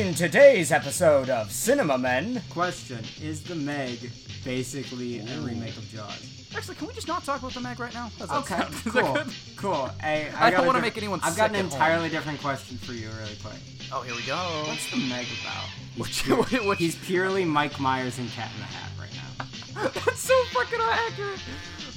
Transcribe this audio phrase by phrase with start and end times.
[0.00, 3.98] In today's episode of Cinema Men, Question: Is the Meg
[4.46, 6.48] basically a remake of Jaws?
[6.56, 8.10] Actually, can we just not talk about the Meg right now?
[8.18, 8.74] How's that Okay, sound?
[8.86, 9.26] Is that cool, good?
[9.56, 9.86] cool.
[10.00, 11.72] Hey, I got don't a wanna diff- make anyone I've got sick an at home.
[11.72, 13.60] entirely different question for you, really quick.
[13.92, 14.36] Oh, here we go.
[14.68, 15.68] What's the Meg about?
[15.98, 19.82] Which, which, which, He's purely Mike Myers and Cat in the Hat right now.
[20.06, 21.40] that's so fucking accurate.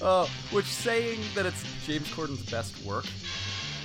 [0.01, 3.06] Uh, which saying that it's James Corden's best work,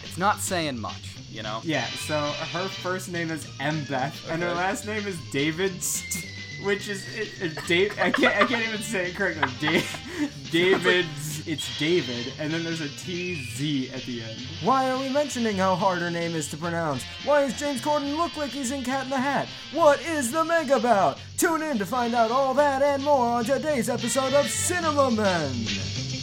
[0.03, 1.60] it's not saying much, you know?
[1.62, 1.87] Yeah.
[1.87, 2.19] So
[2.52, 6.27] her first name is Embeth, and her last name is David, St-
[6.64, 7.92] which is it, it, Dave.
[8.01, 8.34] I can't.
[8.34, 9.48] I can't even say it correctly.
[9.61, 9.87] Da-
[10.51, 11.06] David.
[11.47, 14.38] It's David, and then there's a T Z at the end.
[14.64, 17.05] why are we mentioning how hard her name is to pronounce?
[17.24, 19.47] Why does James Corden look like he's in Cat in the Hat?
[19.73, 21.20] What is the Meg about?
[21.39, 26.18] Tune in to find out all that and more on today's episode of Cinema Men.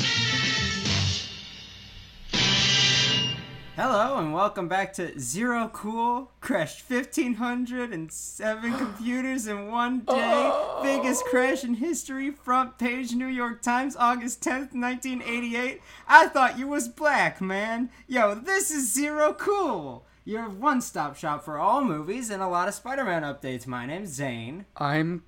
[3.75, 6.31] Hello and welcome back to Zero Cool.
[6.39, 10.03] Crashed 1,507 computers in one day.
[10.07, 10.79] Oh.
[10.81, 12.31] Biggest crash in history.
[12.31, 15.81] Front page New York Times, August 10th, 1988.
[16.07, 17.89] I thought you was black, man.
[18.07, 20.05] Yo, this is Zero Cool.
[20.23, 23.67] Your one stop shop for all movies and a lot of Spider Man updates.
[23.67, 24.67] My name's Zane.
[24.77, 25.23] I'm,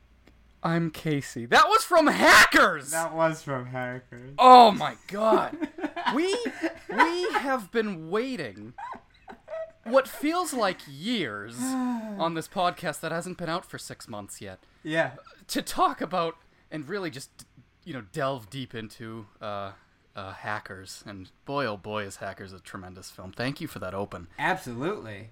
[0.64, 1.46] I'm Casey.
[1.46, 2.92] That was from Hackers.
[2.92, 4.34] That was from Hackers.
[4.38, 5.56] Oh my god.
[6.16, 6.36] we
[6.90, 8.74] we have been waiting
[9.84, 14.60] what feels like years on this podcast that hasn't been out for 6 months yet
[14.84, 15.12] Yeah.
[15.48, 16.36] to talk about
[16.72, 17.46] and really just
[17.86, 19.72] you know delve deep into uh
[20.16, 23.94] uh, hackers and boy oh boy is hackers a tremendous film thank you for that
[23.94, 25.30] open Absolutely.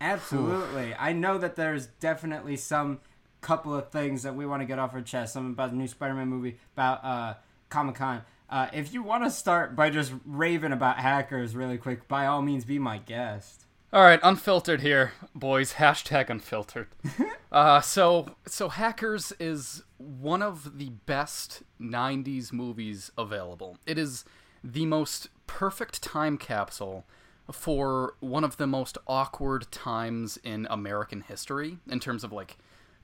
[0.00, 0.92] Absolutely.
[0.98, 2.98] I know that there's definitely some
[3.44, 5.34] couple of things that we want to get off our chest.
[5.34, 7.34] Something about the new Spider Man movie, about uh,
[7.68, 8.22] Comic Con.
[8.48, 12.42] Uh, if you want to start by just raving about hackers really quick, by all
[12.42, 13.66] means, be my guest.
[13.92, 15.74] All right, unfiltered here, boys.
[15.74, 16.88] Hashtag unfiltered.
[17.52, 23.76] uh, so, so Hackers is one of the best '90s movies available.
[23.86, 24.24] It is
[24.64, 27.04] the most perfect time capsule
[27.52, 32.56] for one of the most awkward times in American history in terms of like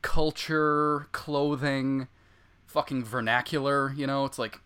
[0.03, 2.09] culture, clothing,
[2.66, 3.93] fucking vernacular.
[3.97, 4.61] You know, it's like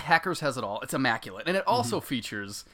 [0.00, 0.80] Hackers has it all.
[0.80, 1.44] It's immaculate.
[1.46, 2.64] And it also features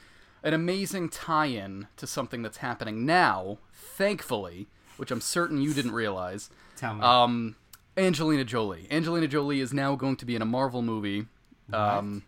[0.42, 5.92] an amazing tie in to something that's happening now, thankfully, which I'm certain you didn't
[5.92, 6.50] realize.
[6.76, 7.02] Tell me.
[7.02, 7.56] Um,
[7.96, 8.86] Angelina Jolie.
[8.90, 11.26] Angelina Jolie is now going to be in a Marvel movie.
[11.72, 12.24] Um,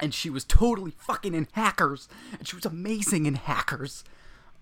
[0.00, 2.08] and she was totally fucking in Hackers.
[2.38, 4.04] And she was amazing in Hackers.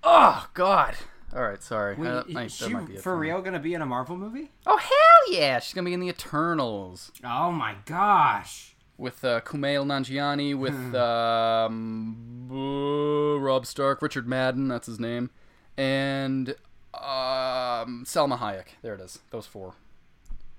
[0.03, 0.97] Oh, God.
[1.35, 1.97] All right, sorry.
[1.97, 3.29] Wait, Uh, is that she might be it for me.
[3.29, 4.53] real gonna be in a Marvel movie?
[4.67, 5.59] Oh, hell yeah.
[5.59, 7.11] She's going to be in the Eternals.
[7.25, 8.71] Oh my gosh.
[8.97, 10.95] with uh, Kumail Nanjiani, with Hmm.
[10.95, 15.31] um, uh, Rob Stark, Richard Madden, that's his name,
[15.77, 16.51] and
[16.95, 18.67] um, Salma Hayek.
[18.83, 19.19] There it is.
[19.31, 19.75] Those four.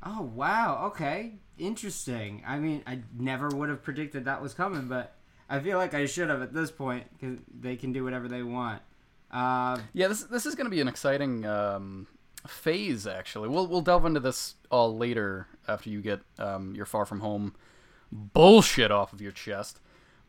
[0.03, 0.83] Oh wow.
[0.87, 1.35] Okay.
[1.57, 2.43] Interesting.
[2.45, 5.15] I mean, I never would have predicted that was coming, but
[5.49, 8.43] I feel like I should have at this point because they can do whatever they
[8.43, 8.81] want.
[9.35, 12.07] Uh, Yeah, this this is going to be an exciting um,
[12.47, 13.05] phase.
[13.05, 17.19] Actually, we'll we'll delve into this all later after you get um, your Far From
[17.19, 17.53] Home
[18.11, 19.79] bullshit off of your chest.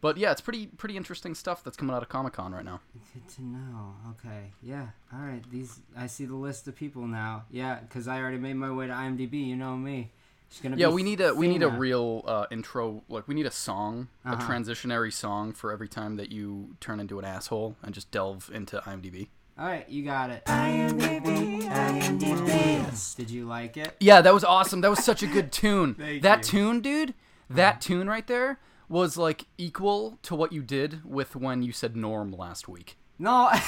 [0.00, 2.80] But yeah, it's pretty pretty interesting stuff that's coming out of Comic Con right now.
[3.14, 3.94] Good to know.
[4.10, 4.52] Okay.
[4.62, 4.88] Yeah.
[5.12, 5.42] All right.
[5.50, 7.44] These I see the list of people now.
[7.50, 9.46] Yeah, because I already made my way to IMDb.
[9.46, 10.12] You know me.
[10.50, 11.78] It's gonna Yeah, be we need a we need a Thena.
[11.78, 13.02] real uh, intro.
[13.08, 14.48] Like we need a song, a Uh-huh.
[14.50, 18.78] transitionary song for every time that you turn into an asshole and just delve into
[18.80, 19.28] IMDb.
[19.58, 20.44] All right, you got it.
[20.46, 21.62] IMDb.
[21.62, 23.16] IMDb.
[23.16, 23.96] Did you like it?
[24.00, 24.80] Yeah, that was awesome.
[24.82, 25.94] That was such a good tune.
[25.94, 26.58] Thank that you.
[26.60, 27.14] tune, dude.
[27.48, 28.58] That tune right there
[28.88, 32.96] was like equal to what you did with when you said Norm last week.
[33.18, 33.48] No.
[33.50, 33.58] no.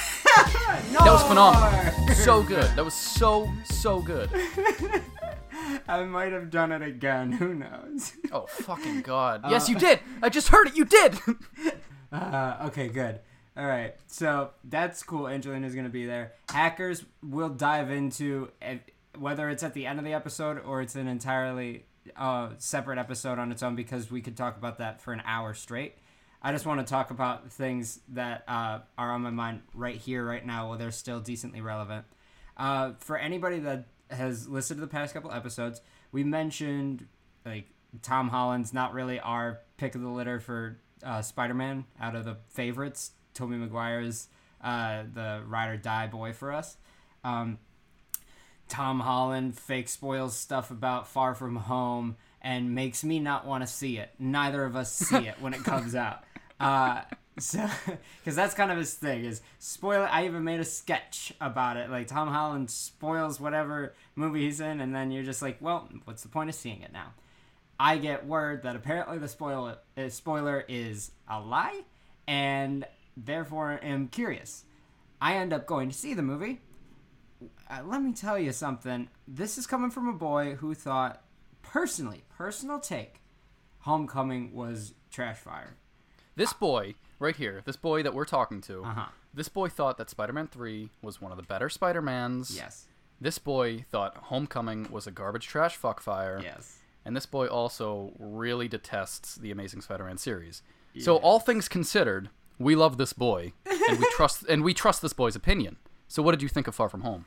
[1.01, 2.15] That was phenomenal.
[2.15, 2.65] So good.
[2.77, 4.31] That was so so good.
[5.89, 7.33] I might have done it again.
[7.33, 8.13] Who knows?
[8.33, 9.43] Oh fucking god.
[9.49, 10.01] Yes, you did.
[10.23, 10.77] I just heard it.
[10.77, 11.19] You did.
[12.11, 13.21] Uh, okay, good.
[13.55, 15.29] All right, so that's cool.
[15.29, 16.33] Angelina's gonna be there.
[16.49, 18.77] Hackers will dive into uh,
[19.19, 21.85] whether it's at the end of the episode or it's an entirely
[22.17, 25.53] uh, separate episode on its own because we could talk about that for an hour
[25.53, 25.97] straight.
[26.41, 30.25] I just want to talk about things that uh, are on my mind right here,
[30.25, 32.07] right now, while they're still decently relevant.
[32.57, 35.81] Uh, for anybody that has listened to the past couple episodes,
[36.13, 37.07] we mentioned
[37.45, 37.67] like
[38.03, 42.37] Tom Holland's not really our pick of the litter for uh, Spider-Man out of the
[42.49, 43.13] favorites.
[43.35, 44.29] Tobey Maguire's
[44.63, 46.77] uh, the ride or die boy for us.
[47.25, 47.59] Um,
[48.69, 53.67] Tom Holland fake spoils stuff about Far From Home and makes me not want to
[53.67, 54.11] see it.
[54.19, 56.25] Neither of us see it when it comes out.
[56.61, 57.03] Uh,
[57.39, 57.69] So,
[58.19, 60.07] because that's kind of his thing is spoil.
[60.11, 61.91] I even made a sketch about it.
[61.91, 66.23] Like Tom Holland spoils whatever movie he's in, and then you're just like, well, what's
[66.23, 67.15] the point of seeing it now?
[67.81, 71.83] I get word that apparently the spoiler uh, spoiler is a lie,
[72.27, 72.85] and
[73.17, 74.65] therefore am curious.
[75.21, 76.61] I end up going to see the movie.
[77.71, 79.09] Uh, let me tell you something.
[79.27, 81.23] This is coming from a boy who thought,
[81.63, 83.21] personally, personal take,
[83.81, 85.77] Homecoming was trash fire.
[86.35, 89.07] This boy right here, this boy that we're talking to, Uh huh.
[89.35, 92.55] this boy thought that Spider-Man 3 was one of the better Spider-Mans.
[92.57, 92.87] Yes.
[93.21, 96.43] This boy thought Homecoming was a garbage trash fuckfire.
[96.43, 96.79] Yes.
[97.05, 100.63] And this boy also really detests the Amazing Spider-Man series.
[101.01, 102.29] So all things considered,
[102.59, 105.77] we love this boy and we trust and we trust this boy's opinion.
[106.09, 107.25] So what did you think of Far From Home?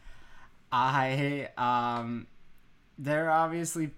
[0.71, 2.27] I um
[2.97, 3.91] there are obviously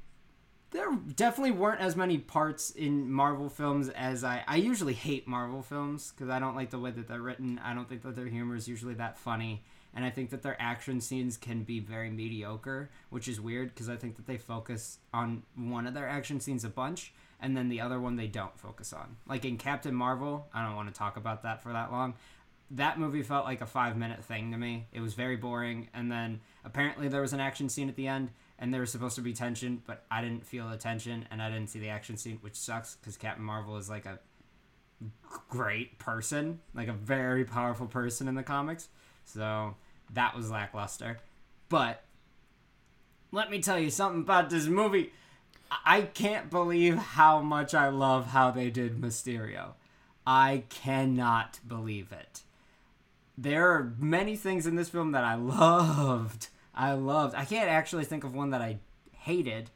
[0.74, 5.62] there definitely weren't as many parts in Marvel films as I I usually hate Marvel
[5.62, 7.60] films cuz I don't like the way that they're written.
[7.64, 9.64] I don't think that their humor is usually that funny
[9.96, 13.88] and I think that their action scenes can be very mediocre, which is weird cuz
[13.88, 17.70] I think that they focus on one of their action scenes a bunch and then
[17.70, 19.18] the other one they don't focus on.
[19.26, 22.16] Like in Captain Marvel, I don't want to talk about that for that long
[22.72, 24.88] that movie felt like a five minute thing to me.
[24.92, 25.90] It was very boring.
[25.94, 29.16] And then apparently there was an action scene at the end, and there was supposed
[29.16, 32.18] to be tension, but I didn't feel the tension, and I didn't see the action
[32.18, 34.20] scene, which sucks because Captain Marvel is like a
[35.50, 38.88] great person, like a very powerful person in the comics.
[39.26, 39.76] So
[40.14, 41.20] that was lackluster.
[41.70, 42.04] But
[43.32, 45.12] let me tell you something about this movie.
[45.86, 49.74] I- can't believe how much I love how they did Mysterio.
[50.26, 52.44] I cannot believe it
[53.38, 56.48] there are many things in this film that I loved.
[56.74, 57.36] I loved.
[57.36, 58.80] I can't actually think of one that I
[59.12, 59.70] hated.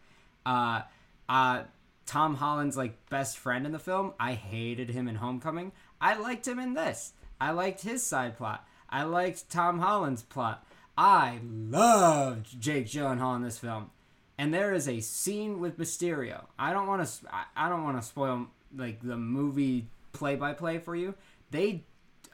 [0.45, 0.81] Uh,
[1.29, 1.63] uh,
[2.05, 4.13] Tom Holland's like best friend in the film.
[4.19, 5.73] I hated him in Homecoming.
[5.99, 7.13] I liked him in this.
[7.39, 8.65] I liked his side plot.
[8.89, 10.65] I liked Tom Holland's plot.
[10.97, 13.91] I loved Jake Gyllenhaal in this film.
[14.38, 16.45] And there is a scene with Mysterio.
[16.57, 17.11] I don't want to.
[17.55, 21.15] I don't want to spoil like the movie play by play for you.
[21.51, 21.83] They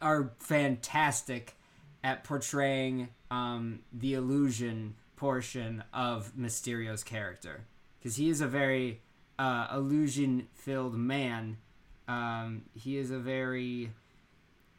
[0.02, 1.56] are fantastic
[2.04, 7.66] at portraying um, the illusion portion of Mysterio's character
[7.98, 9.02] because he is a very
[9.40, 11.58] uh, illusion filled man.
[12.08, 13.92] Um, he is a very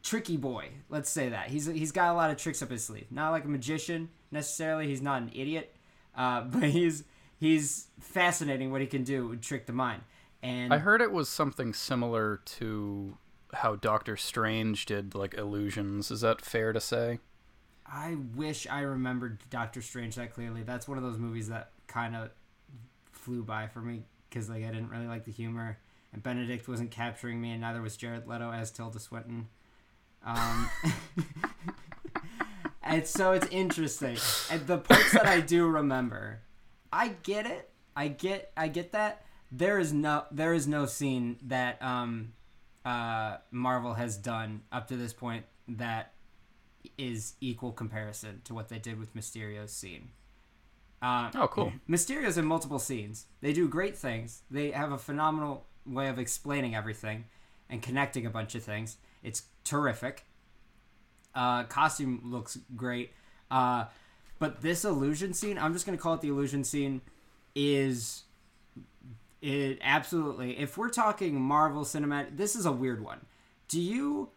[0.03, 0.69] tricky boy.
[0.89, 3.07] Let's say that he's he's got a lot of tricks up his sleeve.
[3.11, 4.87] Not like a magician necessarily.
[4.87, 5.75] He's not an idiot,
[6.15, 7.03] uh, but he's
[7.37, 10.01] he's fascinating what he can do with trick the mind.
[10.41, 13.17] And I heard it was something similar to
[13.53, 16.09] how Doctor Strange did like illusions.
[16.09, 17.19] Is that fair to say?
[17.85, 20.63] I wish I remembered Doctor Strange that clearly.
[20.63, 22.31] That's one of those movies that kind of
[23.11, 25.77] flew by for me because like I didn't really like the humor,
[26.11, 29.47] and Benedict wasn't capturing me, and neither was Jared Leto as Tilda Swinton.
[30.25, 30.69] Um,
[32.83, 34.17] and so it's interesting.
[34.49, 36.39] And the parts that I do remember,
[36.91, 37.69] I get it.
[37.95, 38.51] I get.
[38.57, 39.23] I get that.
[39.51, 40.25] There is no.
[40.31, 42.33] There is no scene that um,
[42.83, 46.13] uh, Marvel has done up to this point that
[46.97, 50.09] is equal comparison to what they did with Mysterio's scene.
[51.01, 51.73] Uh, Oh, cool.
[51.87, 53.25] Mysterio's in multiple scenes.
[53.41, 54.41] They do great things.
[54.49, 57.25] They have a phenomenal way of explaining everything
[57.69, 58.97] and connecting a bunch of things.
[59.23, 60.25] It's terrific.
[61.33, 63.11] Uh, costume looks great.
[63.51, 63.85] Uh,
[64.39, 67.01] but this illusion scene, I'm just going to call it the illusion scene,
[67.55, 68.23] is
[69.41, 70.57] it absolutely.
[70.57, 73.25] If we're talking Marvel Cinematic, this is a weird one.
[73.67, 74.29] Do you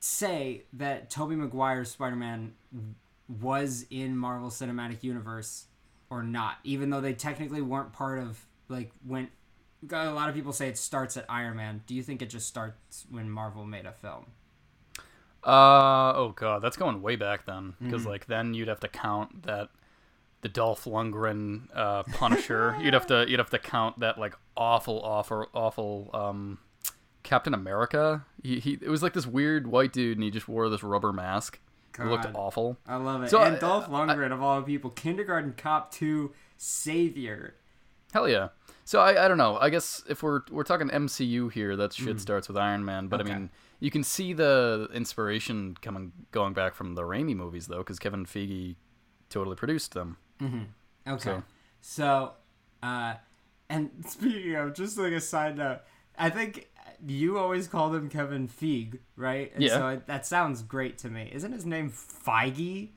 [0.00, 2.52] say that Tobey Maguire's Spider-Man
[3.40, 5.66] was in Marvel Cinematic Universe
[6.10, 9.28] or not, even though they technically weren't part of like when
[9.90, 11.82] a lot of people say it starts at Iron Man.
[11.86, 14.26] Do you think it just starts when Marvel made a film?
[15.44, 18.10] Uh oh god, that's going way back then because Mm-hmm.
[18.10, 19.68] like then you'd have to count that
[20.42, 22.76] the Dolph Lundgren uh, Punisher.
[22.80, 26.58] you'd have to you'd have to count that like awful awful awful um
[27.26, 28.24] Captain America.
[28.42, 31.12] He, he it was like this weird white dude and he just wore this rubber
[31.12, 31.58] mask.
[31.98, 32.76] It looked awful.
[32.86, 33.30] I love it.
[33.30, 37.54] So, and uh, Dolph Lundgren of all people, Kindergarten Cop 2 savior.
[38.12, 38.48] Hell yeah.
[38.84, 39.56] So I, I don't know.
[39.58, 42.20] I guess if we're we're talking MCU here, that shit Mm.
[42.20, 43.08] starts with Iron Man.
[43.08, 43.32] But Okay.
[43.32, 47.78] I mean, you can see the inspiration coming going back from the Raimi movies though,
[47.78, 48.76] because Kevin Feige
[49.30, 50.18] totally produced them.
[50.42, 51.18] Okay.
[51.18, 51.42] So-
[51.80, 52.32] So,
[52.82, 53.14] uh,
[53.70, 55.80] and speaking of, just like a side note,
[56.18, 56.68] I think
[57.06, 59.52] you always called him Kevin Feige, right?
[59.54, 59.78] And Yeah.
[59.78, 61.30] So it, that sounds great to me.
[61.32, 62.90] Isn't his name Feige?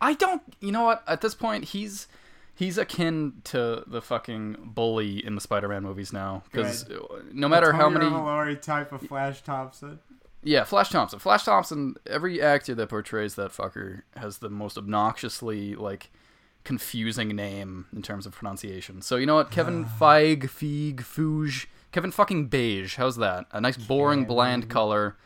[0.00, 0.42] I don't.
[0.60, 1.02] You know what?
[1.06, 2.08] At this point, he's
[2.54, 6.42] he's akin to the fucking bully in the Spider-Man movies now.
[6.50, 9.98] Because uh, no matter how many, Revolori type of Flash Thompson.
[10.42, 11.18] Yeah, Flash Thompson.
[11.18, 11.96] Flash Thompson.
[12.06, 16.10] Every actor that portrays that fucker has the most obnoxiously like
[16.64, 19.02] confusing name in terms of pronunciation.
[19.02, 22.96] So you know what, Kevin Feig, Feig, Fouge, Kevin fucking Beige.
[22.96, 23.46] How's that?
[23.52, 25.16] A nice boring, bland color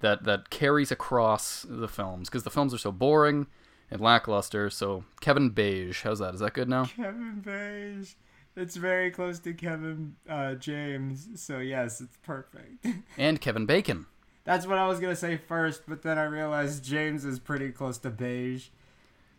[0.00, 3.46] that that carries across the films because the films are so boring
[3.90, 4.70] and lackluster.
[4.70, 6.02] So Kevin Beige.
[6.02, 6.34] How's that?
[6.34, 6.84] Is that good now?
[6.84, 8.14] Kevin Beige.
[8.56, 12.84] It's very close to Kevin uh, James, so yes, it's perfect.
[13.16, 14.06] And Kevin Bacon.
[14.42, 17.98] That's what I was gonna say first, but then I realized James is pretty close
[17.98, 18.68] to beige.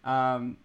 [0.06, 0.58] Um,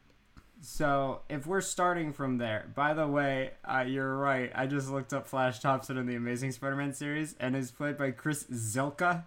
[0.65, 4.51] so if we're starting from there, by the way, uh, you're right.
[4.55, 8.11] I just looked up Flash Thompson in the Amazing Spider-Man series, and is played by
[8.13, 9.25] Chris Zylka.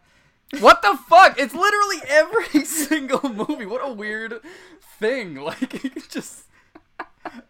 [0.59, 1.37] What the fuck?
[1.39, 3.65] It's literally every single movie.
[3.65, 4.39] What a weird
[4.99, 5.35] thing.
[5.43, 6.43] Like just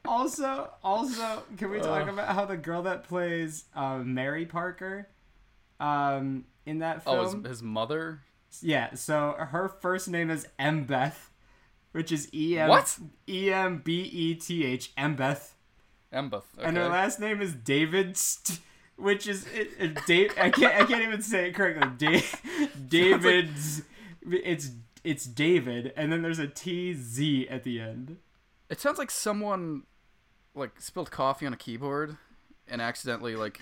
[0.06, 2.12] Also, also, can we talk Uh.
[2.12, 5.08] about how the girl that plays uh, Mary Parker,
[5.80, 7.44] um, in that Oh, film?
[7.44, 8.22] his, his mother.
[8.62, 11.27] Yeah, so her first name is Embeth,
[11.98, 12.98] which is E M What?
[13.28, 15.54] E M B E T H Embeth,
[16.14, 16.44] Embeth.
[16.58, 16.68] Okay.
[16.68, 18.60] and her last name is David, St-
[18.98, 20.32] which is it, it, Dave.
[20.40, 21.90] I can't I can't even say it correctly.
[21.98, 23.82] Da- David's.
[24.30, 24.70] It's
[25.04, 28.18] it's David, and then there's a T Z at the end.
[28.70, 29.84] It sounds like someone
[30.54, 32.18] like spilled coffee on a keyboard
[32.68, 33.60] and accidentally like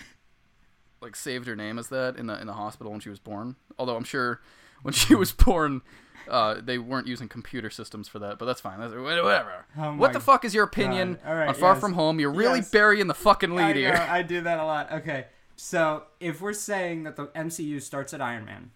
[1.02, 3.56] like saved her name as that in the in the hospital when she was born.
[3.80, 4.42] Although I'm sure
[4.82, 5.82] when she was born,
[6.30, 8.40] uh, they weren't using computer systems for that.
[8.40, 8.80] But that's fine.
[8.80, 9.66] That's, whatever.
[9.78, 11.30] Oh what the fuck is your opinion God.
[11.30, 11.82] All right, on Far yes.
[11.82, 12.20] From Home?
[12.20, 12.72] You're really Yes.
[12.72, 14.08] burying the fucking I, lead know, here.
[14.10, 14.92] I do that a lot.
[14.92, 18.72] Okay, so if we're saying that the MCU starts at Iron Man,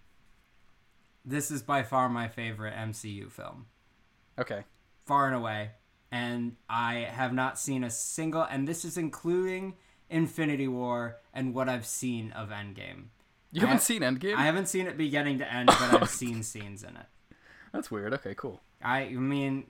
[1.26, 3.66] this is by far my favorite MCU film.
[4.40, 4.64] Okay.
[5.06, 5.72] far and away.
[6.12, 9.76] And I have not seen a single, and this is including
[10.10, 13.10] Infinity War and what I've seen of Endgame.
[13.52, 14.36] You I haven't have- seen Endgame?
[14.36, 17.06] I haven't seen it beginning to end, but I've seen scenes in it.
[17.72, 18.14] That's weird.
[18.14, 18.62] Okay, cool.
[18.84, 19.66] I mean,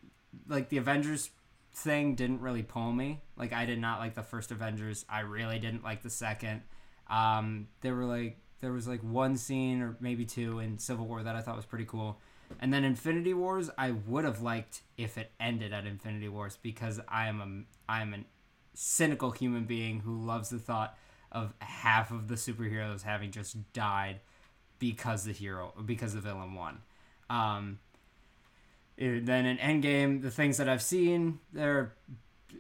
[0.48, 1.32] like the Avengers
[1.74, 3.22] thing didn't really pull me.
[3.38, 5.06] Like I did not like the first Avengers.
[5.10, 6.62] I really didn't like the second.
[7.10, 11.24] Um, there were like there was like one scene or maybe two in Civil War
[11.24, 12.20] that I thought was pretty cool.
[12.60, 17.00] And then Infinity Wars, I would have liked if it ended at Infinity Wars because
[17.08, 17.42] I am
[17.88, 18.26] a I am a
[18.74, 20.98] cynical human being who loves the thought
[21.32, 24.20] of half of the superheroes having just died
[24.80, 26.80] because the hero because the villain won.
[27.30, 27.80] Um,
[29.00, 31.94] then in Endgame, the things that I've seen, they're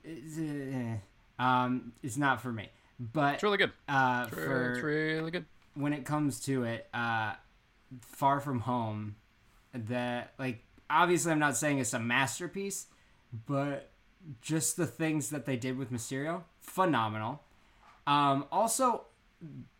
[0.05, 0.95] eh,
[1.37, 2.69] um, it's not for me.
[2.99, 3.71] But It's really good.
[3.87, 5.45] uh, It's for really good.
[5.73, 7.33] when it comes to it, uh,
[8.01, 9.15] Far From Home,
[9.73, 12.87] that like obviously I'm not saying it's a masterpiece,
[13.45, 13.89] but
[14.41, 17.41] just the things that they did with Mysterio, phenomenal.
[18.07, 19.05] Um, also,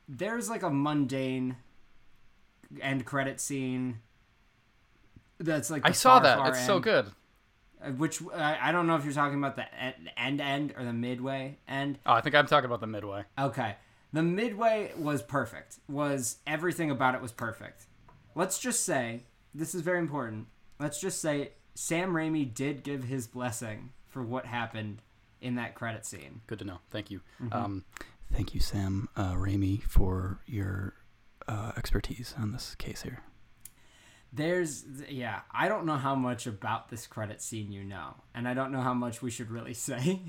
[0.08, 1.58] there's like a mundane
[2.82, 4.00] end credit scene.
[5.40, 6.38] That's like I saw far, that.
[6.38, 7.06] far It's so good.
[7.84, 9.66] Uh, Which I I don't know if you're talking about the
[10.18, 12.00] end end or the midway end.
[12.06, 13.24] Oh, I think I'm talking about the midway.
[13.40, 13.76] Okay.
[14.12, 15.78] The midway was perfect.
[15.88, 17.86] Was everything about it was perfect.
[18.36, 20.48] Let's just say this is very important.
[20.80, 25.02] Let's just say Sam Raimi did give his blessing for what happened
[25.42, 26.42] in that credit scene.
[26.48, 26.80] Good to know.
[26.92, 27.22] Thank you.
[27.42, 27.54] Mm-hmm.
[27.54, 27.86] Um,
[28.34, 30.96] thank you, Sam uh, Raimi, for your
[31.48, 33.22] uh, expertise on this case here.
[34.32, 38.54] There's yeah, I don't know how much about this credit scene you know, and I
[38.54, 40.22] don't know how much we should really say.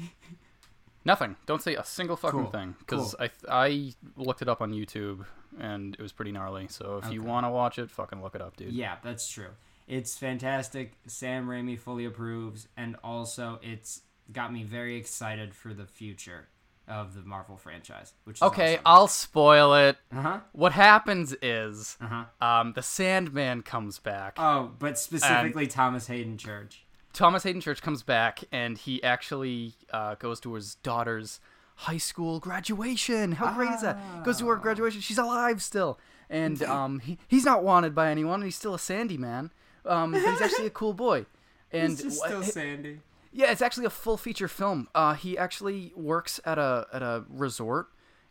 [1.05, 1.37] Nothing.
[1.47, 2.51] Don't say a single fucking Cool.
[2.51, 3.29] thing because Cool.
[3.51, 5.25] I I looked it up on YouTube
[5.59, 6.67] and it was pretty gnarly.
[6.69, 8.73] So if you want to watch it, fucking look it up, dude.
[8.73, 9.51] Yeah, that's true.
[9.89, 10.93] It's fantastic.
[11.07, 14.03] Sam Raimi fully approves, and also it's
[14.33, 16.49] got me very excited for the future
[16.91, 18.13] of the Marvel franchise.
[18.25, 18.83] Which is Okay, awesome.
[18.85, 19.97] I'll spoil it.
[20.15, 20.41] Uh huh.
[20.53, 22.07] What happens is, Uh
[22.41, 22.47] huh.
[22.47, 24.35] um, the Sandman comes back.
[24.39, 26.85] Oh, but specifically Thomas Haden Church.
[27.13, 31.41] Thomas Haden Church comes back and he actually uh, goes to his daughter's
[31.77, 33.33] high school graduation.
[33.33, 34.25] How great is that?
[34.25, 35.01] Goes to her graduation.
[35.01, 38.35] She's alive still, and um, he, he's not wanted by anyone.
[38.41, 39.51] and He's still a Sandy man,
[39.87, 41.27] um, but he's actually a cool boy.
[41.73, 42.99] And He's just still Sandy.
[43.33, 44.89] Yeah, it's actually a full feature film.
[44.95, 47.89] Uh, he actually works at a at a resort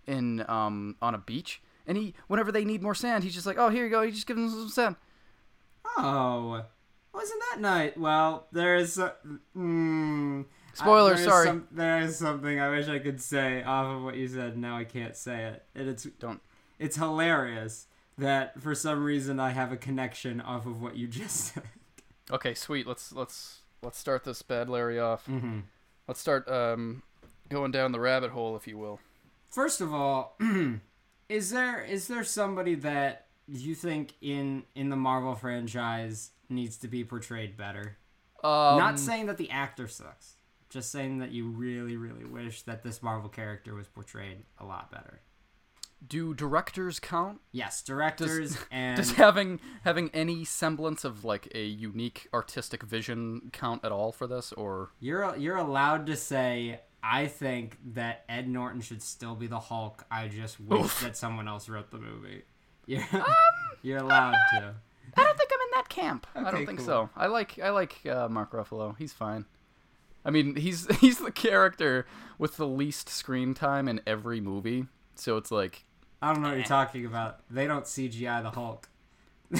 [0.08, 3.58] in um on a beach, and he whenever they need more sand, he's just like,
[3.58, 4.02] oh here you go.
[4.02, 4.96] He just gives them some sand.
[5.98, 6.64] Oh,
[7.14, 7.98] wasn't that night?
[7.98, 9.00] Well, there's.
[9.00, 9.12] Uh,
[9.56, 11.48] mm, Spoiler, I- sorry.
[11.48, 14.58] Some, there is something I wish I could say off of what you said.
[14.58, 15.64] Now I can't say it.
[15.76, 16.42] And it's Don't.
[16.78, 17.88] it's hilarious
[18.18, 21.64] that for some reason I have a connection off of what you just said.
[22.32, 22.86] Okay, sweet.
[22.86, 25.26] Let's let's let's start this bad Larry off.
[25.28, 25.60] Mm-hmm.
[26.08, 27.04] Let's start um,
[27.50, 29.00] going down the rabbit hole, if you will.
[29.50, 30.38] First of all,
[31.30, 36.88] is there is there somebody that you think in in the Marvel franchise needs to
[36.88, 37.98] be portrayed better?
[38.44, 40.36] Um, Not saying that the actor sucks.
[40.70, 44.92] Just saying that you really, really wish that this Marvel character was portrayed a lot
[44.92, 45.20] better.
[46.06, 47.42] Do directors count?
[47.52, 53.84] Yes, directors and Does having having any semblance of like a unique artistic vision count
[53.84, 58.82] at all for this, or you're you're allowed to say I think that Ed Norton
[58.82, 60.06] should still be the Hulk.
[60.12, 61.02] I just wish Oof.
[61.02, 62.44] that someone else wrote the movie.
[62.86, 63.24] You're Um,
[63.84, 64.74] you're allowed to.
[65.16, 66.26] I don't think I'm in that camp.
[66.34, 66.88] I don't think cool.
[66.88, 67.10] so.
[67.16, 68.96] I like I like uh, Mark Ruffalo.
[68.98, 69.46] He's fine.
[70.26, 72.08] I mean, he's he's the character
[72.40, 74.88] with the least screen time in every movie.
[75.16, 75.86] So it's like
[76.22, 77.40] I don't know what you're talking about.
[77.50, 78.90] They don't CGI the Hulk.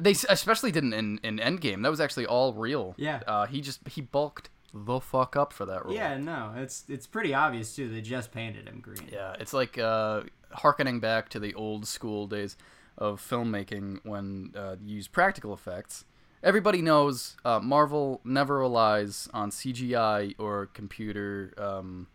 [0.00, 1.82] they especially didn't in in Endgame.
[1.82, 2.94] That was actually all real.
[2.96, 3.20] Yeah.
[3.26, 5.94] Uh, he just he bulked the fuck up for that role.
[5.94, 7.88] Yeah, no, it's it's pretty obvious too.
[7.88, 9.08] They just painted him green.
[9.10, 12.56] Yeah, it's like uh, harkening back to the old school days
[12.96, 16.04] of filmmaking when uh, you use practical effects.
[16.42, 22.06] Everybody knows uh, Marvel never relies on CGI or computer, um,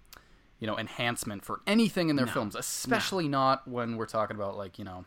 [0.66, 2.32] you know, enhancement for anything in their No.
[2.32, 5.06] films, especially not when we're talking about like you know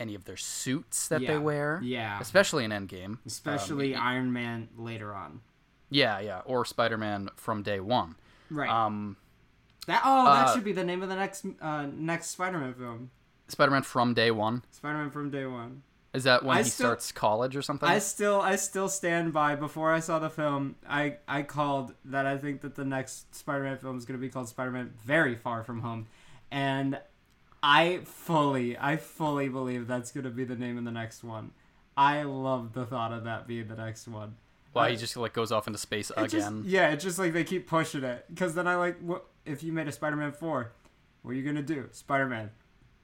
[0.00, 1.32] any of their suits that Yeah.
[1.34, 1.80] they wear.
[1.84, 2.18] Yeah.
[2.20, 3.18] especially in Endgame.
[3.24, 5.40] Especially Um, Iron Man later on.
[5.88, 8.16] yeah, yeah, or Spider-Man from day one.
[8.50, 8.68] Right.
[8.68, 9.16] Um,
[9.86, 13.10] that oh, that uh, should be the name of the next uh, next Spider-Man film.
[13.46, 14.62] Spider-Man from day one.
[14.72, 15.82] Spider-Man from day one.
[16.14, 17.88] Is that when I he still- starts college or something?
[17.88, 22.24] I still I still stand by before I saw the film I I called that
[22.26, 25.62] I think that the next Spider-Man film is going to be called Spider-Man Very Far
[25.64, 26.06] From Home
[26.50, 26.98] and
[27.62, 31.50] I fully I fully believe that's going to be the name of the next one.
[31.96, 34.36] I love the thought of that being the next one.
[34.72, 36.62] Why he just like goes off into space It just- again?
[36.66, 39.72] yeah, it's just like they keep pushing it cuz then I like what if you
[39.72, 40.72] made a Spider-Man 4
[41.22, 41.88] what are you going to do?
[41.92, 42.50] Spider-Man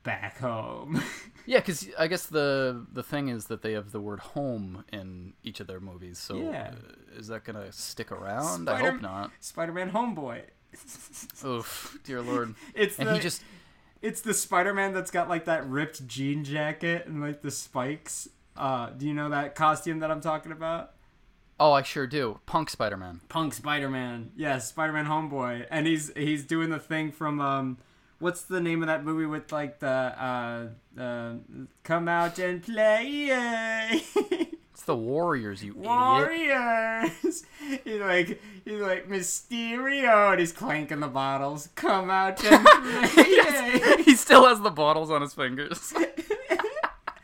[0.05, 1.03] back home.
[1.47, 5.35] Yeah, because I guess the the thing is that they have the word home in
[5.43, 6.19] each of their movies.
[6.19, 6.71] So Yeah.
[6.73, 8.71] uh, is that gonna stick around?
[8.71, 9.31] I hope not.
[9.41, 10.41] Spider-Man Homeboy.
[11.45, 12.55] Oof, dear lord.
[12.75, 13.43] It's And the, he just
[14.01, 18.27] It's the Spider-Man that's got like that ripped jean jacket and like the spikes.
[18.57, 20.93] Uh, do you know that costume that I'm talking about?
[21.61, 22.41] oh, I sure do.
[22.47, 23.21] Punk Spider-Man.
[23.29, 24.33] Punk Spider-Man.
[24.35, 25.67] Yes, Spider-Man homeboy.
[25.71, 27.77] And he's he's doing the thing from um
[28.19, 30.67] what's the name of that movie with like the uh
[30.99, 31.33] uh
[31.83, 34.01] come out and play.
[34.75, 35.87] It's the Warriors, you idiot.
[35.87, 37.45] Warriors.
[37.85, 41.69] He's like he's like Mysterio and he's clanking the bottles.
[41.77, 42.67] Come out and
[43.11, 44.03] play.
[44.03, 45.95] he still has the bottles on his fingers.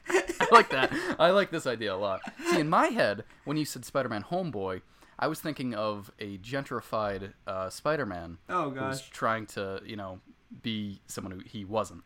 [0.08, 0.92] I like that.
[1.18, 2.20] I like this idea a lot.
[2.50, 4.82] See, in my head, when you said Spider-Man Homeboy,
[5.18, 9.10] I was thinking of a gentrified uh, Spider-Man oh gosh.
[9.10, 10.20] trying to, you know,
[10.62, 12.02] be someone who he wasn't.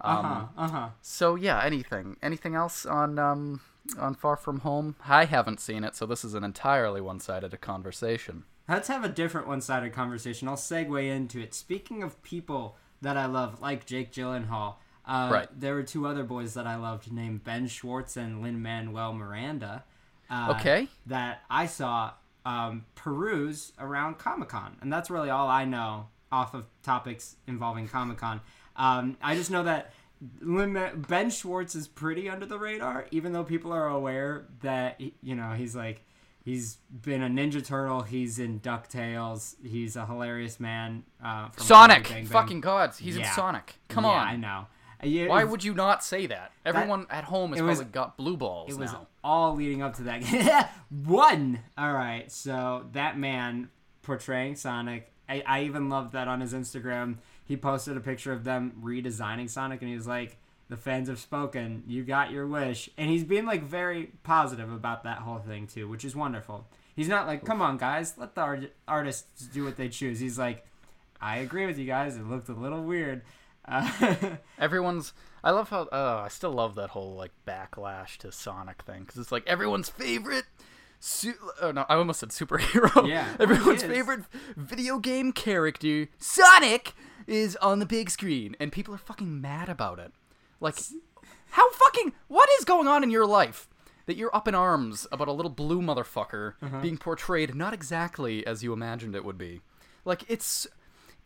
[0.00, 0.44] Um, Uh-huh.
[0.58, 0.88] Uh-huh.
[1.02, 3.60] So yeah, anything, anything else on um,
[3.98, 4.96] on Far From Home?
[5.08, 8.44] I haven't seen it, so this is an entirely one-sided conversation.
[8.68, 10.48] Let's have a different one-sided conversation.
[10.48, 11.54] I'll segue into it.
[11.54, 14.74] Speaking of people that I love, like Jake Gyllenhaal,
[15.06, 15.48] uh, Right.
[15.60, 19.84] there were two other boys that I loved named Ben Schwartz and Lin Manuel Miranda.
[20.28, 20.88] Uh, Okay.
[21.06, 26.54] That I saw um, peruse around Comic Con, and that's really all I know off
[26.54, 28.40] of topics involving Comic Con.
[28.76, 33.72] Um, I just know that Ben Schwartz is pretty under the radar, even though people
[33.72, 36.02] are aware that you know he's like
[36.44, 41.04] he's been a Ninja Turtle, he's in Ducktales, he's a hilarious man.
[41.22, 42.26] Uh, Sonic, Bang Bang.
[42.26, 43.76] fucking gods, he's in Sonic.
[43.88, 44.28] Come Yeah, on.
[44.28, 44.66] I know.
[45.02, 46.52] Yeah, Why would you not say that?
[46.64, 49.06] Everyone at home has was- probably got blue balls it was now.
[49.22, 50.72] all leading up to that
[51.04, 53.68] one all right so that man
[54.02, 58.44] portraying sonic I, I even loved that on his instagram he posted a picture of
[58.44, 60.36] them redesigning sonic and he was like
[60.68, 65.04] the fans have spoken you got your wish and he's being like very positive about
[65.04, 68.40] that whole thing too which is wonderful he's not like come on guys let the
[68.40, 70.66] art- artists do what they choose he's like
[71.20, 73.22] i agree with you guys it looked a little weird
[73.68, 75.12] uh, Everyone's.
[75.42, 75.82] I love how.
[75.82, 79.88] Uh, I still love that whole like backlash to Sonic thing because it's like everyone's
[79.88, 80.44] favorite.
[81.00, 83.06] Su- oh no, I almost said superhero.
[83.08, 84.24] Yeah, everyone's favorite
[84.56, 86.94] video game character, Sonic,
[87.26, 90.12] is on the big screen, and people are fucking mad about it.
[90.60, 90.78] Like,
[91.50, 93.68] how fucking what is going on in your life
[94.06, 96.80] that you're up in arms about a little blue motherfucker Uh-huh.
[96.80, 99.60] being portrayed not exactly as you imagined it would be?
[100.04, 100.66] Like, it's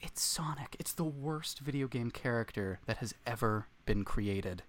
[0.01, 0.77] it's Sonic.
[0.79, 4.63] It's the worst video game character that has ever been created.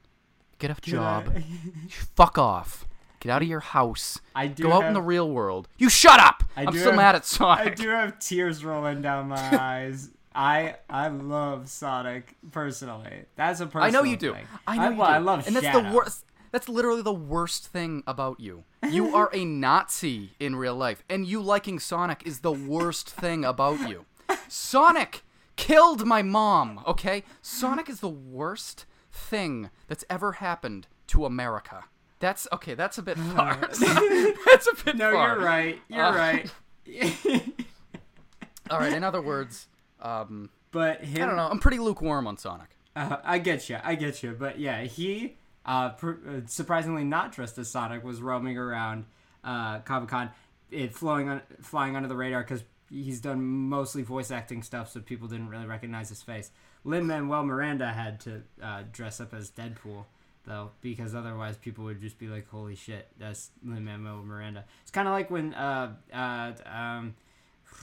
[0.59, 1.33] Get a job.
[2.15, 2.85] Fuck off.
[3.21, 4.19] Get out of your house.
[4.36, 5.69] I do Go out in the real world.
[5.77, 6.43] You shut up.
[6.57, 7.67] I I'm do still have- mad at Sonic.
[7.71, 10.10] I do have tears rolling down my eyes.
[10.36, 13.25] I I love Sonic personally.
[13.36, 14.34] That's a personal I know you do.
[14.34, 14.45] thing.
[14.67, 15.13] I know you well, do.
[15.13, 16.25] I love and that's the worst.
[16.51, 18.63] That's literally the worst thing about you.
[18.89, 23.45] You are a Nazi in real life, and you liking Sonic is the worst thing
[23.45, 24.05] about you.
[24.49, 25.23] Sonic
[25.55, 27.23] killed my mom, okay?
[27.41, 31.86] Sonic is the worst thing that's ever happened to America.
[32.21, 33.57] That's okay, that's a bit far.
[33.62, 35.36] that's a bit No, far.
[35.36, 35.79] you're right.
[35.89, 36.51] You're Uh, right.
[38.69, 39.67] All right, in other words,
[40.01, 41.47] um, but him, I don't know.
[41.49, 42.69] I'm pretty lukewarm on Sonic.
[42.95, 43.77] Uh, I get you.
[43.84, 44.31] I get you.
[44.38, 49.05] But yeah, he, uh, pr- uh, surprisingly not dressed as Sonic, was roaming around
[49.43, 50.29] uh, Comic Con,
[50.69, 54.99] it flowing on, flying under the radar because he's done mostly voice acting stuff, so
[55.01, 56.51] people didn't really recognize his face.
[56.86, 60.05] Lin Manuel Miranda had to uh, dress up as Deadpool
[60.45, 64.91] though, because otherwise people would just be like, "Holy shit, that's Lin Manuel Miranda." It's
[64.91, 67.15] kind of like when uh, uh, um.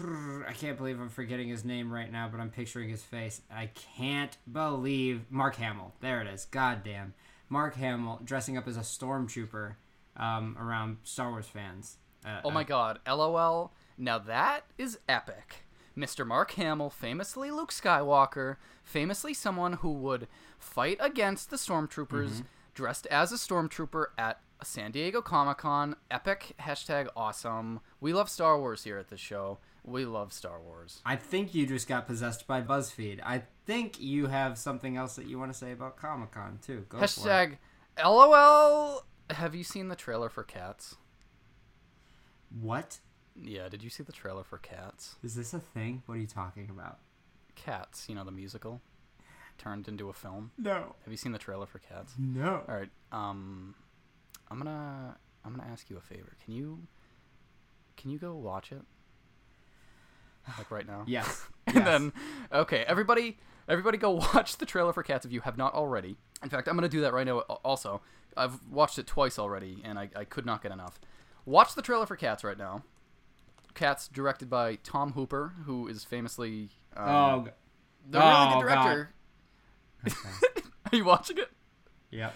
[0.01, 3.41] I can't believe I'm forgetting his name right now, but I'm picturing his face.
[3.51, 5.95] I can't believe Mark Hamill.
[6.01, 6.45] There it is.
[6.45, 7.15] God damn.
[7.49, 9.77] Mark Hamill dressing up as a stormtrooper
[10.17, 11.97] um, around Star Wars fans.
[12.25, 13.73] Uh, Oh my god, LOL.
[13.97, 15.65] Now that is epic.
[15.97, 16.27] Mr.
[16.27, 22.47] Mark Hamill, famously Luke Skywalker, famously someone who would fight against the stormtroopers mm-hmm.
[22.75, 25.97] dressed as a stormtrooper at a San Diego Comic Con.
[26.11, 26.55] Epic.
[26.61, 27.81] Hashtag awesome.
[28.01, 29.59] We love Star Wars here at the show.
[29.85, 31.01] We love Star Wars.
[31.07, 33.21] I think you just got possessed by BuzzFeed.
[33.25, 36.85] I think you have something else that you want to say about Comic Con too.
[36.89, 36.99] Go.
[36.99, 37.59] Hashtag
[38.03, 39.05] LOL.
[39.31, 40.97] Have you seen the trailer for Cats?
[42.61, 42.99] What
[43.37, 45.17] Yeah, did you see the trailer for Cats?
[45.23, 46.03] is this a thing?
[46.07, 46.99] What are you talking about?
[47.55, 48.81] Cats, you know, the musical
[49.59, 50.53] turned into a film.
[50.57, 50.95] No.
[51.05, 52.15] Have you seen the trailer for Cats?
[52.19, 52.63] No.
[52.69, 52.91] All right.
[53.13, 53.75] Um,
[54.51, 56.37] I'm gonna I'm gonna ask you a favor.
[56.45, 56.81] Can you
[57.97, 58.83] can you go watch it?
[60.57, 61.05] Like right now.
[61.07, 61.47] Yes.
[61.69, 61.85] And Yes.
[61.85, 62.13] then
[62.51, 63.37] okay, everybody
[63.69, 66.17] everybody go watch the trailer for Cats if you have not already.
[66.43, 67.41] In fact, I'm gonna do that right now.
[67.41, 68.01] Also,
[68.39, 70.99] I've watched it twice already, and I, I could not get enough.
[71.45, 72.85] Watch the trailer for Cats right now.
[73.75, 77.43] Cats directed by Tom Hooper, who is famously um, oh.
[77.45, 77.51] g-
[78.11, 79.11] the really oh, good director.
[80.93, 81.51] Are you watching it?
[82.11, 82.35] Yep.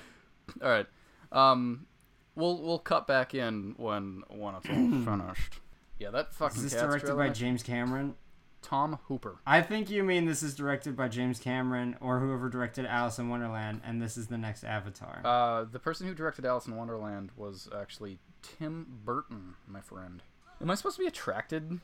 [0.63, 0.87] All right.
[1.31, 1.87] Um,
[2.35, 4.75] we'll we'll cut back in when when it's all
[5.21, 5.61] finished.
[5.99, 8.15] Yeah, that fucking Is this Cats directed trailer- by James Cameron?
[8.61, 9.41] Tom Hooper.
[9.45, 13.29] I think you mean this is directed by James Cameron or whoever directed Alice in
[13.29, 15.21] Wonderland, and this is the next Avatar.
[15.25, 20.23] Uh, the person who directed Alice in Wonderland was actually Tim Burton, my friend.
[20.61, 21.81] Am I supposed to be attracted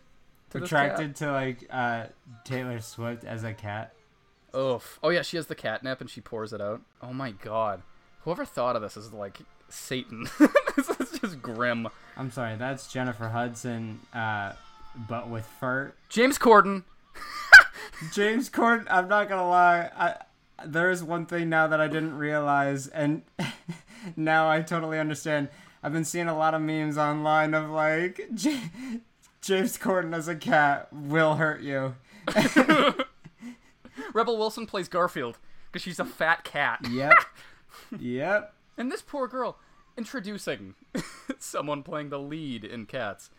[0.51, 0.59] to?
[0.63, 2.07] Attracted to like uh,
[2.45, 3.93] Taylor Swift as a cat.
[4.57, 4.99] Oof.
[5.03, 6.81] Oh yeah, she has the catnip and she pours it out.
[7.03, 7.83] Oh my god.
[8.23, 10.29] Whoever thought of this is like Satan.
[10.77, 11.89] this is just grim.
[12.17, 14.53] I'm sorry, that's Jennifer Hudson, uh,
[15.09, 15.93] but with fur.
[16.09, 16.85] James Corden.
[18.13, 18.87] James Corden.
[18.91, 19.91] I'm not gonna lie.
[19.97, 20.17] I
[20.65, 23.23] there's one thing now that I didn't realize, and
[24.17, 25.49] now I totally understand.
[25.83, 28.71] I've been seeing a lot of memes online of like J-
[29.41, 31.95] James Corden as a cat will hurt you.
[34.15, 36.81] Rebel Wilson plays Garfield because she's a fat cat.
[36.91, 37.15] Yep.
[37.99, 38.55] yep.
[38.77, 39.59] And this poor girl
[39.97, 40.75] introducing
[41.39, 43.31] someone playing the lead in Cats.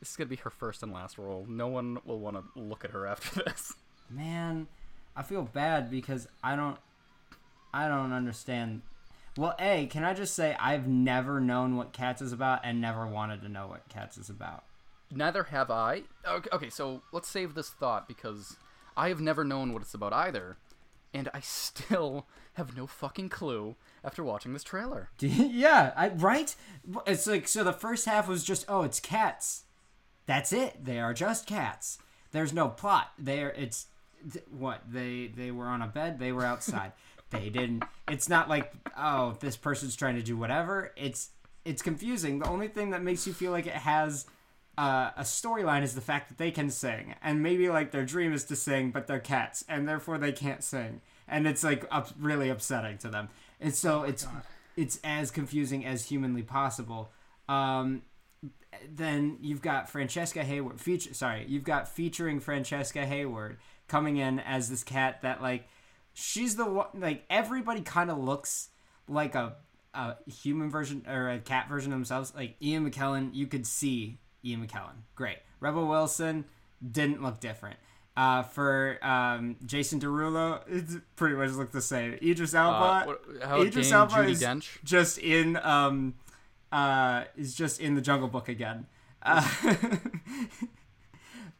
[0.00, 1.46] This is gonna be her first and last role.
[1.48, 3.74] No one will want to look at her after this.
[4.10, 4.68] Man,
[5.16, 6.78] I feel bad because I don't
[7.72, 8.82] I don't understand.
[9.36, 13.06] Well, A, can I just say I've never known what Cats is about and never
[13.06, 14.64] wanted to know what Cats is about.
[15.10, 16.02] Neither have I.
[16.26, 18.56] Okay, okay, so let's save this thought because
[18.98, 20.56] I have never known what it's about either,
[21.14, 25.10] and I still have no fucking clue after watching this trailer.
[25.20, 26.54] yeah, I right?
[27.06, 29.62] It's like so the first half was just oh, it's cats.
[30.26, 30.84] That's it.
[30.84, 31.98] They are just cats.
[32.32, 33.12] There's no plot.
[33.16, 33.86] There it's
[34.30, 34.82] th- what?
[34.90, 36.92] They they were on a bed, they were outside.
[37.30, 40.92] they didn't it's not like oh, this person's trying to do whatever.
[40.96, 41.30] It's
[41.64, 42.40] it's confusing.
[42.40, 44.26] The only thing that makes you feel like it has
[44.78, 48.32] uh, a storyline is the fact that they can sing, and maybe like their dream
[48.32, 52.10] is to sing, but they're cats, and therefore they can't sing, and it's like up,
[52.16, 53.28] really upsetting to them.
[53.60, 54.24] And so it's
[54.76, 57.10] it's as confusing as humanly possible.
[57.48, 58.02] Um,
[58.88, 60.80] then you've got Francesca Hayward.
[60.80, 65.66] Feature, sorry, you've got featuring Francesca Hayward coming in as this cat that like
[66.14, 68.68] she's the one like everybody kind of looks
[69.08, 69.56] like a
[69.92, 72.32] a human version or a cat version of themselves.
[72.32, 75.02] Like Ian McKellen, you could see Ian McKellen.
[75.14, 75.38] Great.
[75.60, 76.44] Rebel Wilson
[76.92, 77.76] didn't look different.
[78.16, 82.14] Uh, for um, Jason Derulo, it pretty much looked the same.
[82.22, 84.82] Idris Elba, Uh, what, how Idris Elba Judy is Dench?
[84.82, 86.14] just in um,
[86.72, 88.86] uh, is just in the Jungle Book again.
[89.22, 89.48] Uh,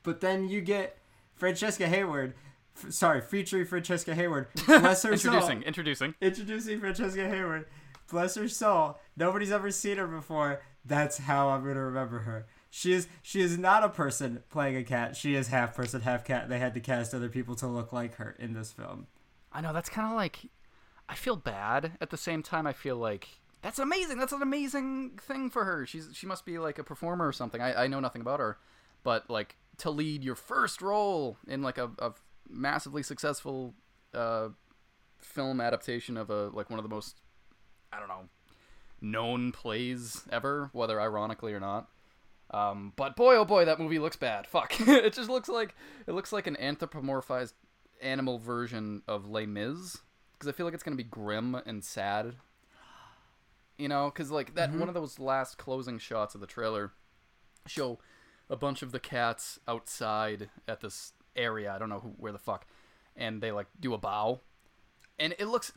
[0.03, 0.99] but then you get
[1.35, 2.35] Francesca Hayward.
[2.77, 4.49] F- sorry, featuring Francesca Hayward.
[4.67, 6.14] Bless her soul Introducing, introducing.
[6.21, 7.67] introducing Francesca Hayward.
[8.11, 8.99] bless her soul.
[9.17, 10.62] Nobody's ever seen her before.
[10.85, 12.47] That's how I'm gonna remember her.
[12.71, 15.17] She is she is not a person playing a cat.
[15.17, 16.49] She is half person, half cat.
[16.49, 19.07] They had to cast other people to look like her in this film.
[19.53, 20.41] I know that's kind of like
[21.09, 22.67] I feel bad at the same time.
[22.67, 23.29] I feel like
[23.63, 24.19] that's amazing.
[24.19, 25.87] That's an amazing thing for her.
[25.87, 27.61] She's she must be like a performer or something.
[27.61, 28.59] I, I know nothing about her,
[29.03, 32.13] but like to lead your first role in like a, a
[32.49, 33.75] massively successful
[34.13, 34.49] uh,
[35.19, 37.21] film adaptation of a like one of the most
[37.93, 38.29] I don't know
[39.01, 41.89] known plays ever, whether ironically or not.
[42.51, 44.47] Um, but boy, oh boy, that movie looks bad.
[44.47, 45.75] Fuck, it just looks like
[46.07, 47.53] it looks like an anthropomorphized
[48.01, 49.99] animal version of Les Mis
[50.33, 52.35] because I feel like it's gonna be grim and sad.
[53.77, 56.93] You know, because like that one of those last closing shots of the trailer
[57.67, 57.99] show
[58.51, 61.73] a bunch of the cats outside at this area.
[61.73, 62.67] I don't know who, where the fuck,
[63.15, 64.41] and they like do a bow,
[65.19, 65.73] and it looks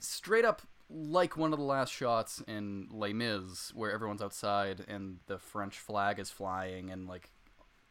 [0.00, 5.18] straight up like one of the last shots in Les Mis, where everyone's outside and
[5.26, 7.30] the French flag is flying and like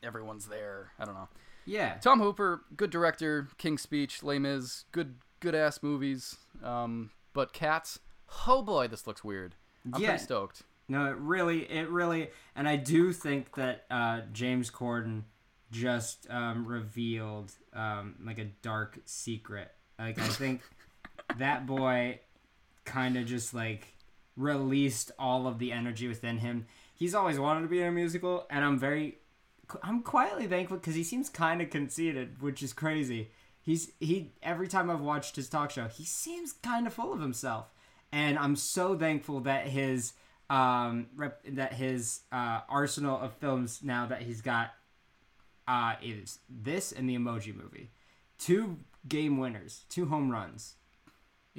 [0.03, 0.91] everyone's there.
[0.99, 1.29] I don't know.
[1.65, 1.95] Yeah.
[2.01, 3.47] Tom Hooper, good director.
[3.57, 6.35] King's Speech, Les Mis, good good ass movies.
[6.63, 7.99] Um, but Cats,
[8.47, 9.55] oh boy, this looks weird.
[9.93, 10.09] I'm Yeah.
[10.09, 10.63] pretty stoked.
[10.87, 15.23] No, it really, it really, and I do think that uh, James Corden
[15.71, 19.71] just um, revealed um, like a dark secret.
[19.99, 20.61] Like I think
[21.37, 22.19] that boy
[22.89, 23.93] kind of just like
[24.35, 26.65] released all of the energy within him.
[26.95, 29.19] He's always wanted to be in a musical, and I'm very,
[29.83, 33.29] I'm quietly thankful because he seems kind of conceited, which is crazy.
[33.61, 37.21] He's he every time I've watched his talk show, he seems kind of full of
[37.21, 37.67] himself,
[38.11, 40.13] and I'm so thankful that his
[40.49, 44.71] um rep, that his uh arsenal of films now that he's got
[45.67, 47.91] uh is this and the Emoji Movie,
[48.39, 50.75] two game winners, two home runs.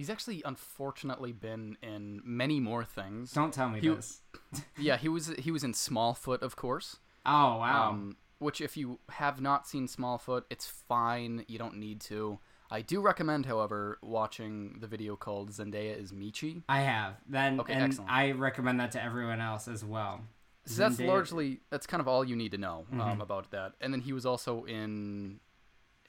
[0.00, 3.32] He's actually unfortunately been in many more things.
[3.32, 4.22] Don't tell me He- this.
[4.78, 6.96] yeah, he was he was in Smallfoot, of course.
[7.26, 7.90] Oh wow.
[7.90, 11.44] Um, which if you have not seen Smallfoot, it's fine.
[11.48, 12.38] You don't need to.
[12.70, 16.62] I do recommend, however, watching the video called Zendaya is Meechee.
[16.66, 17.16] I have.
[17.28, 18.10] Then Okay, and excellent.
[18.10, 20.22] I recommend that to everyone else as well.
[20.64, 23.00] So that's largely that's kind of all you need to know Mm-hmm.
[23.02, 23.72] um, about that.
[23.82, 25.40] And then he was also in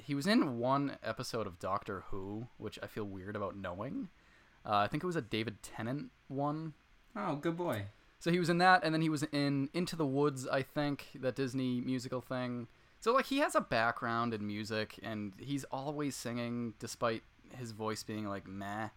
[0.03, 4.09] he was in one episode of Doctor Who, which I feel weird about knowing.
[4.65, 6.73] Uh, I think it was a David Tennant one.
[7.15, 7.85] Oh, good boy.
[8.19, 11.07] So he was in that, and then he was in Into the Woods, I think,
[11.15, 12.67] that Disney musical thing.
[12.99, 17.23] So like he has a background in music, and he's always singing, despite
[17.57, 18.89] his voice being like meh.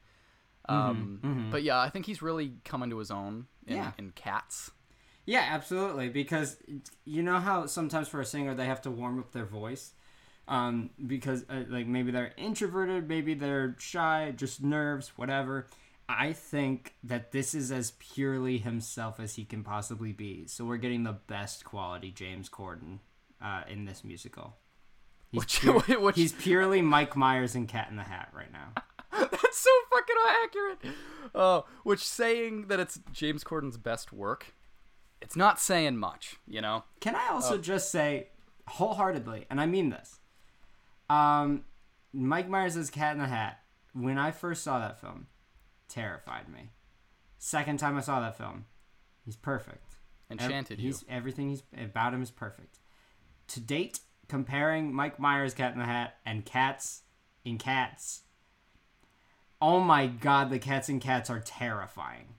[0.68, 3.92] Um, But yeah, I think he's really coming to his own in, Yeah.
[3.98, 4.70] in Cats.
[5.26, 6.08] Yeah, absolutely.
[6.10, 6.58] Because
[7.04, 9.92] you know how sometimes for a singer they have to warm up their voice,
[10.48, 15.66] um, because uh, like maybe they're introverted, maybe they're shy, just nerves, whatever.
[16.09, 20.46] I think that this is as purely himself as he can possibly be.
[20.46, 22.98] So we're getting the best quality James Corden
[23.42, 24.57] uh, in this musical.
[25.33, 28.72] He's, Which- pure- which- he's purely Mike Myers and Cat in the Hat right now.
[29.18, 30.94] That's so fucking accurate.
[31.35, 34.54] Oh, which saying that it's James Corden's best work,
[35.22, 36.85] it's not saying much, you know.
[37.00, 38.28] Can I also just say,
[38.68, 40.18] wholeheartedly, and I mean this,
[41.08, 41.64] um,
[42.12, 43.60] Mike Myers' Cat in the Hat,
[43.92, 45.26] when I first saw that film,
[45.88, 46.70] terrified me.
[47.38, 48.66] Second time I saw that film,
[49.24, 49.96] he's perfect.
[50.30, 50.86] Enchanted you.
[50.86, 52.78] he's, Everything he's about him is perfect.
[53.48, 57.02] To date, comparing Mike Myers' Cat in the Hat and Cats
[57.44, 58.22] in Cats,
[59.60, 62.34] oh my god, the Cats in Cats are terrifying.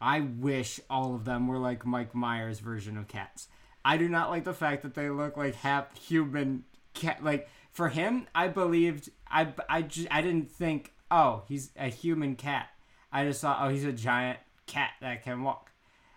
[0.00, 3.48] I wish all of them were like Mike Myers' version of cats.
[3.84, 7.24] I do not like the fact that they look like half human cat.
[7.24, 12.34] Like for him, I believed I I, ju- I didn't think oh he's a human
[12.36, 12.68] cat.
[13.12, 15.70] I just thought oh he's a giant cat that can walk.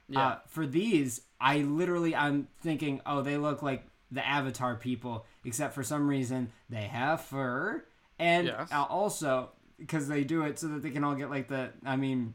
[0.08, 0.20] Yeah.
[0.28, 5.76] Uh, for these, I literally I'm thinking oh they look like the Avatar people, except
[5.76, 7.84] for some reason they have fur
[8.18, 8.72] and Yes.
[8.72, 11.96] uh, also because they do it so that they can all get like the I
[11.98, 12.34] mean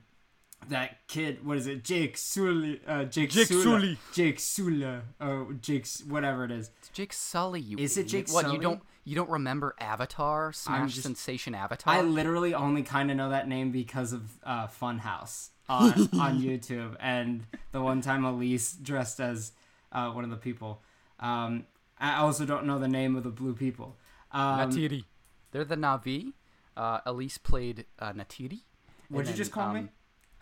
[0.70, 3.98] that kid what is it Jake Sully uh, Jake, Jake Sula, Sully.
[4.12, 7.60] Jake Sula or Jake's whatever it is It's Jake Sully.
[7.60, 8.26] You Is it idiot.
[8.26, 8.56] Jake What Sully?
[8.56, 10.52] you don't you don't remember Avatar?
[10.52, 11.94] Smash just- sensation Avatar.
[11.94, 16.96] I literally only kind of know that name because of uh, Funhaus on, on YouTube
[17.00, 19.52] and the one time Elyse dressed as
[19.92, 20.80] uh, one of the people
[21.20, 21.66] um,
[22.00, 23.96] I also don't know the name of the blue people
[24.32, 25.04] um, Neytiri.
[25.52, 26.32] They're the Na'vi.
[26.76, 28.62] Uh, Elyse played uh, Neytiri.
[29.08, 29.88] what'd you And just call um, me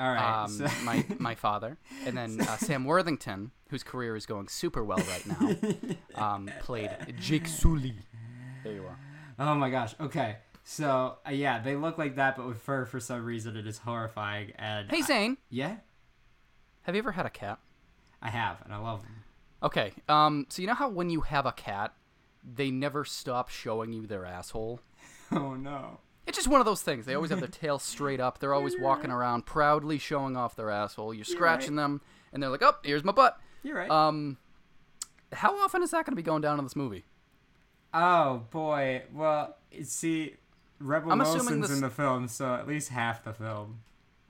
[0.02, 4.26] all right um, so- my my father, and then uh, Sam Worthington, whose career is
[4.26, 5.56] going super well right now,
[6.34, 7.94] um, played Jake Sully.
[8.64, 8.98] There you are.
[9.38, 9.94] Oh my gosh.
[10.00, 10.36] Okay.
[10.64, 13.78] So uh, yeah, they look like that, but with fur for some reason it is
[13.78, 14.52] horrifying.
[14.56, 15.76] And Hey I- Zane, yeah,
[16.82, 17.58] have you ever had a cat?
[18.20, 19.24] I have, and I love them.
[19.62, 19.92] Okay.
[20.08, 20.46] Um.
[20.48, 21.94] So you know how when you have a cat,
[22.44, 24.80] they never stop showing you their asshole.
[25.34, 25.98] Oh no.
[26.26, 27.04] It's just one of those things.
[27.04, 28.38] They always have their tail straight up.
[28.38, 31.12] They're always walking around proudly showing off their asshole.
[31.14, 32.00] You're scratching them,
[32.32, 33.90] and they're like, "Oh, here's my butt." You're right.
[33.90, 34.38] Um,
[35.32, 37.04] how often is that going to be going down in this movie?
[37.94, 39.02] oh boy.
[39.12, 40.36] Well, see,
[40.78, 43.80] Rebel I'm Wilson's this- in the film, so at least half the film.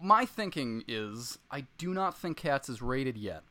[0.00, 3.44] My thinking is, I do not think Cats is rated yet.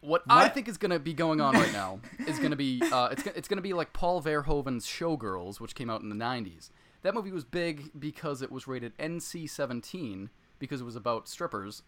[0.00, 2.82] What, I think is going to be going on right now is going to be
[2.92, 6.14] uh, it's it's going to be like Paul Verhoeven's Showgirls, which came out in the
[6.14, 6.68] '90s.
[7.04, 11.82] That movie was big because it was rated NC-17 because it was about strippers.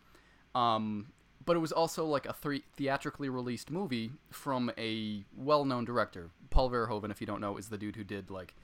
[0.55, 1.09] Um,
[1.45, 6.31] but it was also like a three theatrically released movie from a well-known director.
[6.51, 8.55] Paul Verhoeven, if you don't know, is the dude who did like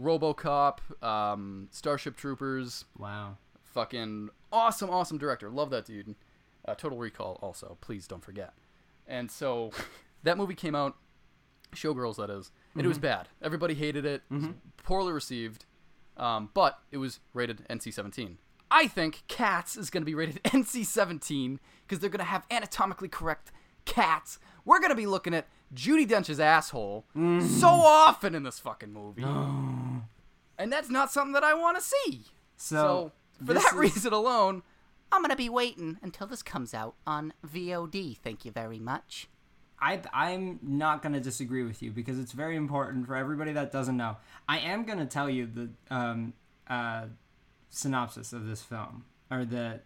[0.00, 3.36] RoboCop, um, Starship Troopers, Wow.
[3.62, 5.50] fucking awesome, awesome director.
[5.50, 6.14] Love that dude.
[6.66, 7.76] Uh, Total Recall, also.
[7.80, 8.52] Please don't forget.
[9.06, 9.72] And so
[10.22, 10.96] that movie came out,
[11.74, 13.28] Showgirls, that is, and it was bad.
[13.42, 14.44] Everybody hated it, it was
[14.84, 15.64] poorly received,
[16.18, 18.38] um, but it was rated NC 17.
[18.70, 22.44] I think Cats is going to be rated NC 17 because they're going to have
[22.50, 23.50] anatomically correct
[23.84, 24.38] cats.
[24.64, 29.22] We're going to be looking at Judi Dench's asshole so often in this fucking movie.
[30.58, 32.24] and that's not something that I want to see.
[32.56, 33.12] So, So,
[33.46, 34.62] for that is- reason alone,
[35.10, 38.18] I'm gonna be waiting until this comes out on VOD.
[38.18, 39.26] Thank you very much.
[39.80, 43.96] I I'm not gonna disagree with you because it's very important for everybody that doesn't
[43.96, 44.16] know.
[44.48, 46.32] I am gonna tell you the um
[46.68, 47.06] uh
[47.70, 49.80] synopsis of this film or the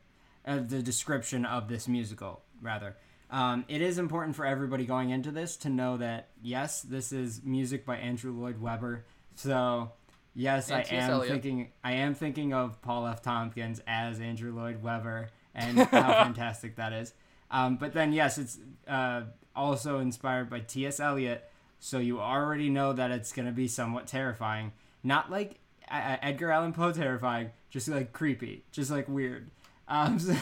[0.47, 2.97] uh, the description of this musical rather.
[3.31, 7.43] Um, it is important for everybody going into this to know that yes, this is
[7.43, 9.05] music by Andrew Lloyd Webber.
[9.37, 9.93] So
[10.35, 13.23] yes, And I am thinking I am thinking of Paul F.
[13.23, 17.15] Tompkins as Andrew Lloyd Webber and how fantastic that is.
[17.51, 19.23] Um, but then yes, it's uh,
[19.55, 21.01] also inspired by T.S.
[21.01, 24.73] Eliot, so you already know that it's gonna be somewhat terrifying.
[25.03, 25.59] Not like
[25.91, 29.51] uh, Edgar Allan Poe terrifying, just like creepy, just like weird.
[29.89, 30.35] Um, so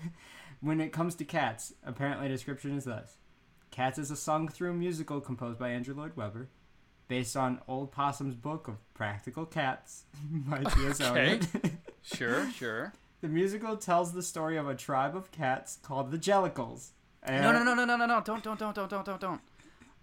[0.60, 3.16] when it comes to Cats, apparently description is this:
[3.70, 6.48] Cats is a sung-through musical composed by Andrew Lloyd Webber,
[7.08, 11.00] based on Old Possum's book of Practical Cats by T.S.
[11.00, 11.26] Okay.
[11.26, 11.46] Eliot.
[12.02, 12.92] sure, sure.
[13.20, 16.90] the musical tells the story of a tribe of cats called the Jellicles.
[17.22, 18.20] And- No, no, no, no, no, no, no!
[18.24, 19.40] Don't, don't, don't, don't, don't, don't, don't.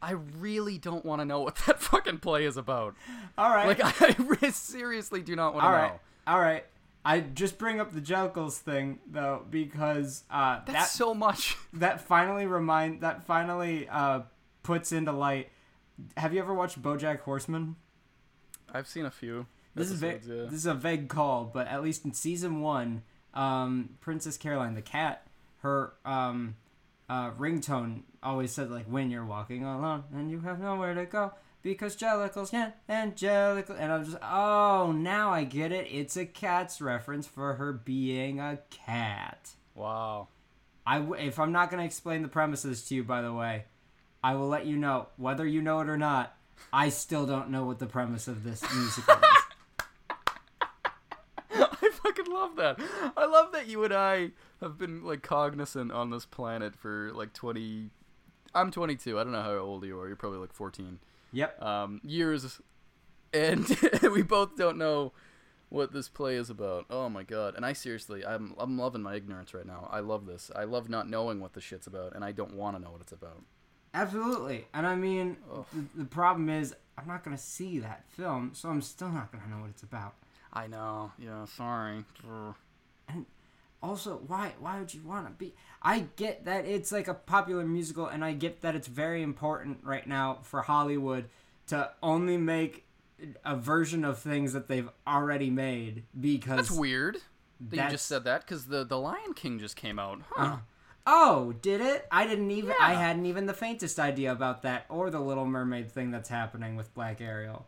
[0.01, 2.95] I really don't want to know what that fucking play is about.
[3.38, 3.67] All right.
[3.67, 3.82] Like,
[4.43, 5.77] I seriously do not want to all know.
[5.79, 5.99] right.
[6.27, 6.65] All right.
[7.03, 11.58] I just bring up the Jellicles thing though because uh, That's that so much.
[11.73, 14.21] that finally remind that finally uh,
[14.63, 15.49] puts into light.
[16.17, 17.75] Have you ever watched BoJack Horseman?
[18.73, 19.47] I've seen a few.
[19.75, 20.43] This is va- yeah.
[20.43, 23.03] this is a vague call, but at least in season one,
[23.34, 25.25] um, Princess Carolyn the cat,
[25.62, 26.55] her um,
[27.10, 31.34] uh, ringtone always said like when you're walking alone and you have nowhere to go
[31.62, 35.88] because Jellicles, yeah, and Jellicles, and I'm just oh now I get it.
[35.91, 39.50] It's a cat's reference for her being a cat.
[39.76, 40.28] Wow.
[40.86, 43.65] I w- if I'm not gonna explain the premises to you, by the way,
[44.24, 46.36] I will let you know whether you know it or not.
[46.74, 49.43] I still don't know what the premise of this musical is.
[51.52, 53.14] I fucking love that.
[53.18, 54.32] I love that you and I
[54.62, 57.90] have been like cognizant on this planet for like 20
[58.56, 59.20] I'm 22.
[59.20, 60.08] I don't know how old you are.
[60.08, 61.00] You're probably like 14.
[61.34, 61.62] Yep.
[61.62, 62.60] Um years
[63.34, 63.68] and
[64.12, 65.14] we both don't know
[65.70, 66.86] what this play is about.
[66.90, 67.56] Oh my god.
[67.56, 69.88] And I seriously I'm I'm loving my ignorance right now.
[69.92, 70.52] I love this.
[70.56, 73.02] I love not knowing what the shit's about and I don't want to know what
[73.02, 73.44] it's about.
[73.94, 74.68] Absolutely.
[74.74, 75.38] And I mean,
[75.74, 79.32] the, the problem is, I'm not going to see that film, so I'm still not
[79.32, 80.14] going to know what it's about.
[80.54, 81.12] I know.
[81.18, 82.06] Yeah, sorry.
[82.24, 82.54] Brr.
[83.82, 85.54] Also, why why would you want to be?
[85.82, 89.80] I get that it's like a popular musical, and I get that it's very important
[89.84, 91.30] right now for Hollywood
[91.68, 92.86] to only make
[93.45, 97.18] a version of things that they've already made because That's weird.
[97.62, 100.22] That you just said that cuz the the Lion King just came out.
[100.30, 100.43] Huh.
[100.43, 100.58] Uh-huh.
[101.08, 102.06] Oh, did it?
[102.12, 102.74] I didn't even.
[102.82, 106.76] I hadn't even the faintest idea about that, or the Little Mermaid thing that's happening
[106.76, 107.66] with Black Ariel.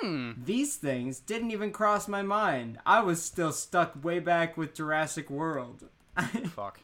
[0.00, 0.32] Hmm.
[0.44, 2.78] These things didn't even cross my mind.
[2.84, 5.84] I was still stuck way back with Jurassic World.
[6.54, 6.80] fuck.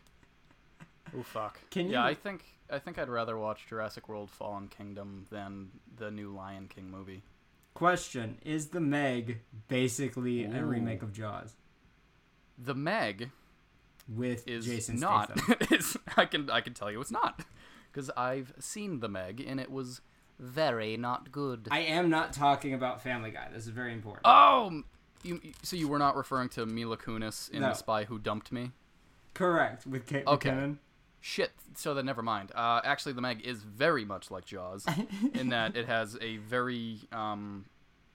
[1.16, 1.58] Oh fuck.
[1.70, 1.92] Can you?
[1.92, 6.34] Yeah, I think I think I'd rather watch Jurassic World: Fallen Kingdom than the new
[6.34, 7.22] Lion King movie.
[7.74, 11.54] Question: Is the Meg basically a remake of Jaws
[12.58, 13.30] The Meg
[14.08, 15.38] with is Jason not.
[15.38, 15.66] Statham?
[15.76, 17.44] is I can I can tell you it's not
[17.90, 20.00] because I've seen the Meg and it was
[20.38, 21.68] very not good.
[21.70, 23.48] I am not talking about Family Guy.
[23.52, 24.22] This is very important.
[24.24, 24.82] Oh,
[25.22, 27.68] you, you- so you were not referring to Mila Kunis in No.
[27.68, 28.72] The Spy Who Dumped Me?
[29.34, 29.86] Correct.
[29.86, 30.50] With Kate Okay.
[30.50, 30.76] McKinnon.
[31.20, 31.52] Shit.
[31.76, 32.50] So then, never mind.
[32.54, 34.84] Uh, actually, The Meg is very much like Jaws
[35.34, 37.64] in that it has a very, um,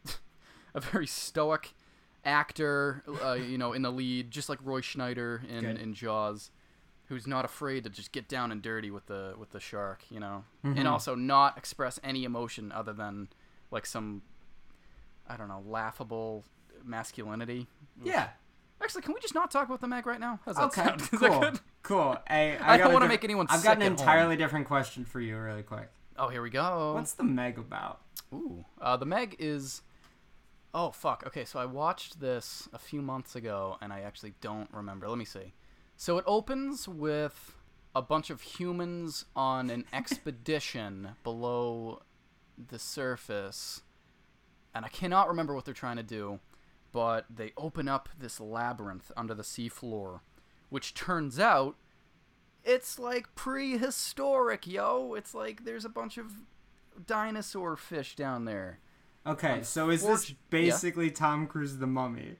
[0.75, 1.73] a very stoic
[2.25, 5.77] actor, uh, you know, in the lead, just like Roy Scheider in, Good.
[5.79, 6.51] in Jaws,
[7.07, 10.19] who's not afraid to just get down and dirty with the with the shark, you
[10.19, 10.77] know, Mm-hmm.
[10.79, 13.29] and also not express any emotion other than
[13.71, 14.21] like some,
[15.27, 16.43] I don't know, laughable
[16.83, 17.67] masculinity.
[18.03, 18.29] Yeah.
[18.81, 20.39] Actually, can we just not talk about the Meg right now?
[20.45, 20.83] How's that Okay.
[20.85, 21.01] sound?
[21.13, 21.51] Is that Cool.
[21.83, 22.17] Cool.
[22.27, 23.91] Hey, I got don't wanna diff- make anyone I've got an at home.
[23.97, 25.89] entirely different question for you, really quick.
[26.17, 26.93] Oh, here we go.
[26.95, 28.01] What's the Meg about?
[28.33, 29.81] Ooh, uh, the Meg is.
[30.73, 31.23] Oh fuck.
[31.27, 35.07] Okay, so I watched this a few months ago, and I actually don't remember.
[35.07, 35.53] Let me see.
[35.99, 37.55] So it opens with
[37.95, 42.03] a bunch of humans on an expedition below
[42.55, 43.81] the surface,
[44.75, 46.39] and I cannot remember what they're trying to do,
[46.91, 50.19] but they open up this labyrinth under the seafloor,
[50.69, 51.75] which turns out
[52.63, 55.15] it's like prehistoric, yo.
[55.15, 56.31] It's like there's a bunch of
[57.07, 58.79] dinosaur fish down there.
[59.25, 60.35] Okay, so is this Unfortu- yeah.
[60.49, 62.35] basically Tom Cruise the Mummy?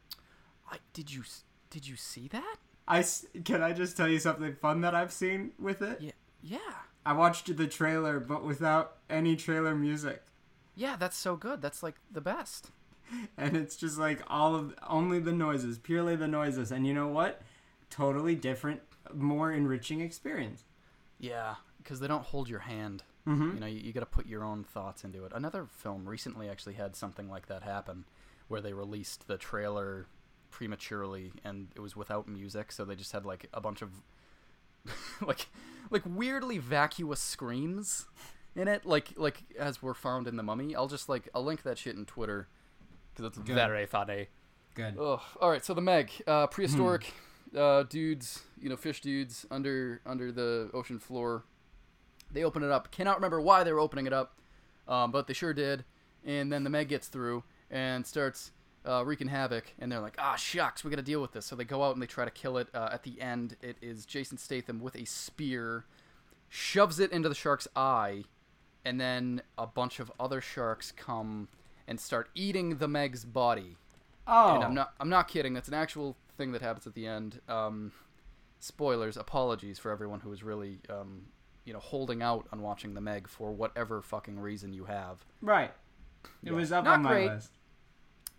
[0.71, 1.23] I, did you
[1.71, 2.57] did you see that?
[2.87, 3.03] I
[3.43, 5.99] can I just tell you something fun that I've seen with it?
[5.99, 6.11] Yeah,
[6.41, 6.75] yeah,
[7.05, 10.23] I watched the trailer, but without any trailer music,
[10.75, 10.95] yeah.
[10.95, 11.61] That's so good.
[11.61, 12.71] That's like the best.
[13.37, 17.07] and it's just like all of only the noises, purely the noises, and you know
[17.07, 17.41] what?
[17.89, 18.81] Totally different,
[19.13, 20.63] more enriching experience.
[21.19, 23.03] Yeah, because they don't hold your hand.
[23.27, 23.55] Mm-hmm.
[23.55, 25.31] You know, you, you got to put your own thoughts into it.
[25.35, 28.05] Another film recently actually had something like that happen,
[28.47, 30.07] where they released the trailer
[30.51, 33.89] prematurely and it was without music, so they just had like a bunch of
[35.25, 35.47] like
[35.89, 38.05] like weirdly vacuous screams
[38.55, 40.75] in it, like like as were found in the Mummy.
[40.75, 42.47] I'll just like I'll link that shit in Twitter
[43.13, 43.55] because it's Good.
[43.55, 44.27] very funny.
[44.75, 44.97] Good.
[44.99, 45.19] Ugh.
[45.41, 47.11] All right, so the Meg, uh, prehistoric
[47.51, 47.57] Hmm.
[47.57, 51.43] uh, dudes, you know, fish dudes under under the ocean floor.
[52.31, 52.91] They open it up.
[52.91, 54.37] Cannot remember why they were opening it up,
[54.87, 55.85] um, but they sure did.
[56.25, 58.51] And then the Meg gets through and starts
[58.85, 59.73] uh, wreaking havoc.
[59.79, 61.93] And they're like, "Ah, shucks, we got to deal with this." So they go out
[61.95, 62.67] and they try to kill it.
[62.73, 65.85] Uh, at the end, it is Jason Statham with a spear,
[66.49, 68.23] shoves it into the shark's eye,
[68.85, 71.47] and then a bunch of other sharks come
[71.87, 73.77] and start eating the Meg's body.
[74.27, 75.53] Oh, And I'm not I'm not kidding.
[75.53, 77.39] That's an actual thing that happens at the end.
[77.47, 77.91] Um,
[78.59, 79.17] spoilers.
[79.17, 81.23] Apologies for everyone who was really um,
[81.65, 85.25] you know holding out on watching the Meg for whatever fucking reason you have.
[85.41, 85.71] right.
[86.43, 86.53] It Yeah.
[86.53, 87.27] was up Not on my great.
[87.29, 87.51] list.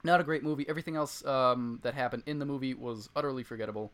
[0.04, 0.68] Not a great movie.
[0.68, 3.92] Everything else um, that happened in the movie was utterly forgettable.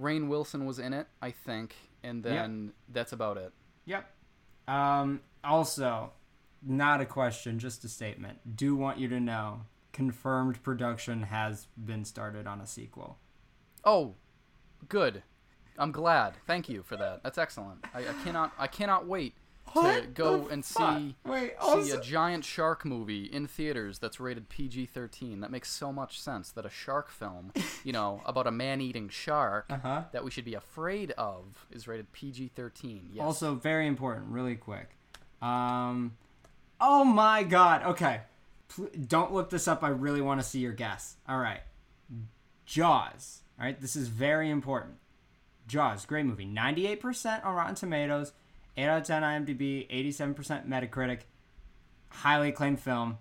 [0.00, 3.52] Rainn Wilson was in it, I think, and then that's about it.
[3.84, 4.10] Yep.
[4.66, 6.12] Um, also,
[6.62, 8.56] not a question, just a statement.
[8.56, 9.60] Do want you to know
[9.94, 13.16] confirmed production has been started on a sequel.
[13.84, 14.14] Oh,
[14.88, 15.22] good.
[15.78, 16.34] I'm glad.
[16.46, 17.22] Thank you for that.
[17.22, 17.84] That's excellent.
[17.94, 19.34] I, I cannot I cannot wait
[19.72, 20.98] to go and fuck?
[20.98, 21.52] see Wait,
[21.82, 25.40] see a giant shark movie in theaters that's rated PG-13.
[25.40, 27.52] That makes so much sense that a shark film,
[27.82, 30.04] you know, about a man-eating shark uh-huh.
[30.12, 33.00] that we should be afraid of is rated PG-13.
[33.12, 33.22] Yes.
[33.24, 34.90] Also, very important, really quick.
[35.42, 36.16] Um,
[36.80, 37.82] oh my god.
[37.84, 38.20] Okay.
[38.68, 39.82] Pl- don't look this up.
[39.82, 41.16] I really want to see your guess.
[41.28, 41.60] All right.
[42.66, 43.42] Jaws.
[43.58, 43.80] All right.
[43.80, 44.94] This is very important.
[45.66, 46.46] Jaws, great movie.
[46.46, 48.32] 98% on Rotten Tomatoes,
[48.76, 51.20] 8 out of 10 IMDb, 87% Metacritic.
[52.10, 53.18] Highly acclaimed film.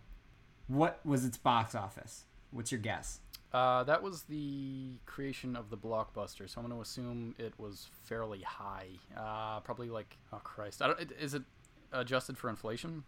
[0.67, 2.25] What was its box office?
[2.51, 3.19] What's your guess?
[3.53, 7.87] uh, that was the creation of the blockbuster, so I'm going to assume it was
[8.05, 8.87] fairly high.
[9.15, 11.43] Uh, probably like oh Christ, I don't, is it
[11.91, 13.03] adjusted for inflation?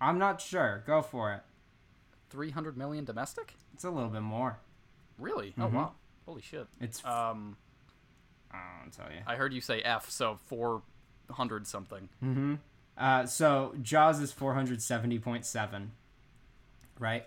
[0.00, 0.84] I'm not sure.
[0.86, 1.40] Go for it.
[2.30, 3.54] 300 million domestic?
[3.74, 4.60] It's a little bit more.
[5.18, 5.52] Really?
[5.58, 5.64] Mhm.
[5.64, 5.92] Oh wow.
[6.26, 6.66] Holy shit.
[6.80, 7.04] It's.
[7.04, 7.56] Um,
[8.52, 9.22] I'll tell you.
[9.26, 10.38] I heard you say F, so
[11.32, 12.08] 400 something.
[12.22, 12.54] Mm-hmm.
[12.96, 15.88] Uh, so Jaws is 470.7,
[16.98, 17.26] right?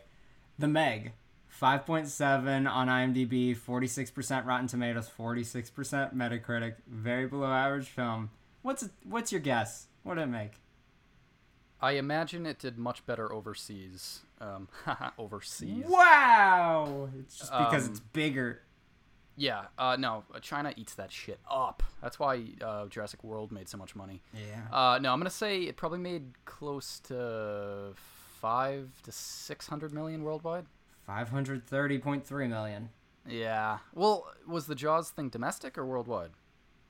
[0.60, 1.14] The Meg,
[1.62, 8.30] 5.7 on IMDb, 46% Rotten Tomatoes, 46% Metacritic, very below average film.
[8.62, 9.88] What's what's your guess?
[10.04, 10.54] What did it make?
[11.82, 14.22] I imagine it did much better overseas.
[14.42, 14.68] Um,
[15.20, 15.86] overseas.
[15.88, 17.10] Wow!
[17.20, 18.62] It's just because Um, it's bigger.
[19.38, 19.66] Yeah.
[19.78, 21.84] Uh, no, uh, China eats that shit up.
[22.02, 24.22] That's why uh, Jurassic World made so much money.
[24.34, 24.62] Yeah.
[24.72, 27.94] Uh, no, I'm gonna say it probably made close to
[28.40, 30.66] five to six hundred million worldwide.
[31.10, 32.90] 530.3 million.
[33.28, 33.80] Yeah.
[33.94, 36.32] Well, was the Jaws thing domestic or worldwide?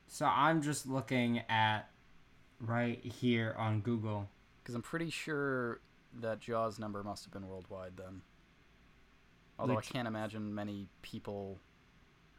[0.08, 1.90] So I'm just looking at
[2.60, 4.30] right here on Google.
[4.62, 5.80] Because I'm pretty sure
[6.22, 8.22] that Jaws number must have been worldwide then.
[9.60, 11.60] Although Like- I can't imagine many people.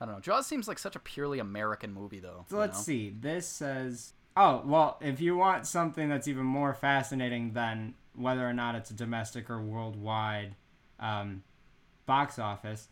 [0.00, 0.20] I don't know.
[0.20, 2.44] Jaws seems like such a purely American movie, though.
[2.48, 2.82] So let's know?
[2.82, 3.14] see.
[3.18, 8.52] This says, oh, well, if you want something that's even more fascinating than whether or
[8.52, 10.56] not it's a domestic or worldwide
[11.00, 11.42] um,
[12.04, 12.88] box office,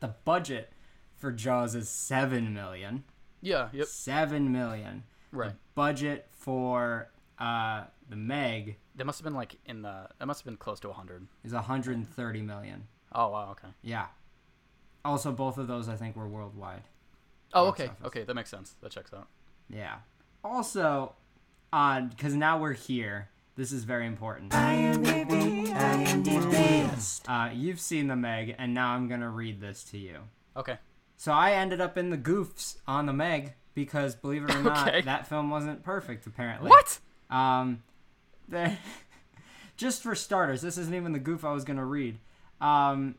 [0.00, 0.72] the budget
[1.16, 3.04] for Jaws is seven million.
[3.40, 3.68] Yeah.
[3.72, 3.86] Yep.
[3.86, 5.04] Seven million.
[5.30, 5.52] Right.
[5.74, 10.08] Budget for uh, the Meg That must have been like in the.
[10.18, 11.26] That must have been close to a 100.
[11.44, 12.88] is 130 million.
[13.14, 13.50] Oh wow.
[13.52, 13.72] Okay.
[13.82, 14.06] Yeah.
[15.04, 16.82] Also, both of those I think were worldwide.
[17.54, 17.88] Oh okay.
[17.88, 18.06] office.
[18.06, 18.74] Okay, that makes sense.
[18.82, 19.28] That checks out.
[19.68, 19.96] Yeah.
[20.44, 21.14] Also,
[21.72, 23.28] on because now we're here.
[23.54, 24.54] This is very important.
[24.54, 25.14] I am I
[26.08, 26.90] am
[27.28, 30.18] Uh, you've seen the Meg, and now I'm gonna read this to you.
[30.56, 30.78] Okay.
[31.16, 34.88] So I ended up in the goofs on the Meg because, believe it or not,
[34.88, 35.02] Okay.
[35.02, 36.26] that film wasn't perfect.
[36.26, 36.70] Apparently.
[36.70, 36.98] What?
[37.30, 37.82] Um,
[38.48, 38.76] the,
[39.76, 42.18] just for starters, this isn't even the goof I was gonna read.
[42.60, 43.16] Um,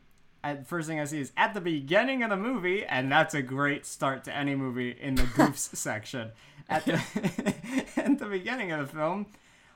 [0.66, 3.86] first thing I see is at the beginning of the movie, and that's a great
[3.86, 6.32] start to any movie in the goofs section.
[6.68, 6.92] At the
[7.96, 9.26] at the beginning of the film,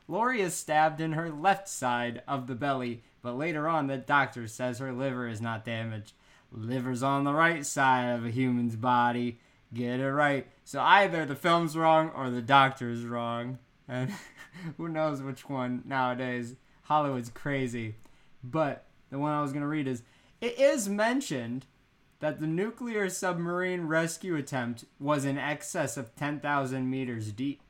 [0.06, 4.46] Lori is stabbed in her left side of the belly, but later on, the doctor
[4.46, 6.12] says her liver is not damaged.
[6.50, 9.38] Liver's on the right side of a human's body.
[9.72, 10.46] Get it right.
[10.64, 13.58] So either the film's wrong or the doctor's wrong.
[13.86, 14.12] And
[14.76, 16.54] who knows which one nowadays.
[16.82, 17.96] Hollywood's crazy.
[18.42, 20.02] But the one I was going to read is
[20.40, 21.66] it is mentioned
[22.20, 27.62] that the nuclear submarine rescue attempt was in excess of 10,000 meters deep.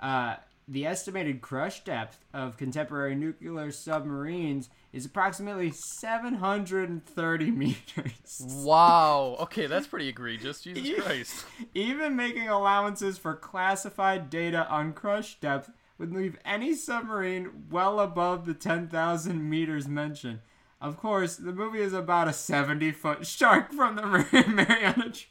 [0.00, 0.36] Uh,
[0.68, 8.40] the estimated crush depth of contemporary nuclear submarines is approximately 730 meters.
[8.64, 9.36] Wow.
[9.40, 10.60] Okay, that's pretty egregious.
[10.62, 11.02] Jesus.
[11.02, 11.44] Christ.
[11.74, 18.46] Even making allowances for classified data on crush depth would leave any submarine well above
[18.46, 20.40] the 10,000 meters mentioned.
[20.82, 24.02] Of course, the movie is about a 70 foot shark from the
[24.48, 25.28] Mariana Trench.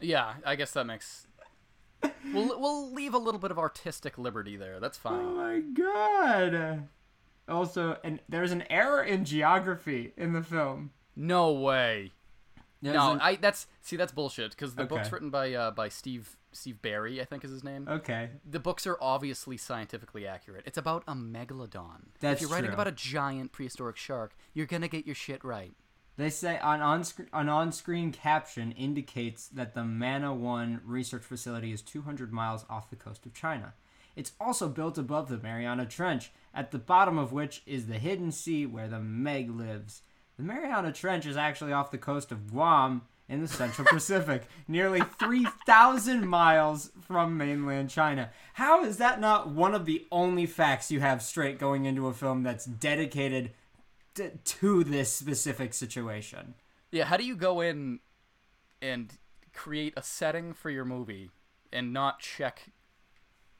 [0.00, 1.26] Yeah, I guess that makes.
[2.32, 4.78] We'll we'll leave a little bit of artistic liberty there.
[4.78, 5.20] That's fine.
[5.20, 6.88] Oh my god.
[7.48, 10.92] Also, and there's an error in geography in the film.
[11.16, 12.12] No way.
[12.80, 15.88] There's no, an- I that's see that's bullshit because the book's written by uh, by
[15.88, 17.86] Steve Steve Barry, I think is his name.
[17.88, 18.30] okay.
[18.48, 20.64] The books are obviously scientifically accurate.
[20.66, 22.08] It's about a megalodon.
[22.20, 22.74] That's if you're writing true.
[22.74, 25.72] about a giant prehistoric shark, you're gonna get your shit right.
[26.16, 31.80] They say an on an on-screen caption indicates that the Mana One research facility is
[31.80, 33.74] 200 miles off the coast of China.
[34.16, 38.32] It's also built above the Mariana Trench, at the bottom of which is the hidden
[38.32, 40.02] sea where the Meg lives.
[40.36, 45.02] The Mariana Trench is actually off the coast of Guam in the Central Pacific, nearly
[45.18, 48.30] 3,000 miles from mainland China.
[48.54, 52.14] How is that not one of the only facts you have straight going into a
[52.14, 53.52] film that's dedicated
[54.14, 56.54] t- to this specific situation?
[56.90, 58.00] Yeah, how do you go in
[58.80, 59.12] and
[59.52, 61.30] create a setting for your movie
[61.72, 62.72] and not check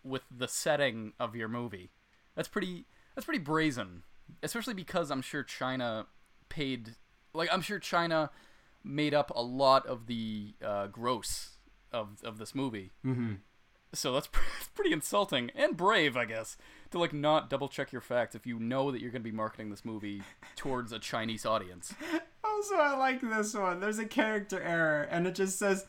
[0.03, 1.91] with the setting of your movie?
[2.35, 4.05] That's pretty that's pretty brazen.
[4.43, 6.07] Especially because I'm sure China
[6.49, 6.95] paid
[7.35, 8.31] like I'm sure China
[8.89, 11.59] made up a lot of the uh, gross
[11.93, 12.91] of of this movie.
[13.05, 13.35] Mm-hmm.
[13.95, 14.29] So that's
[14.75, 16.57] pretty insulting and brave, I guess,
[16.91, 19.37] to like not double check your facts if you know that you're going to be
[19.37, 20.23] marketing this movie
[20.57, 21.95] towards a Chinese audience.
[22.45, 23.79] Also, I like this one.
[23.79, 25.87] There's a character error, and it just says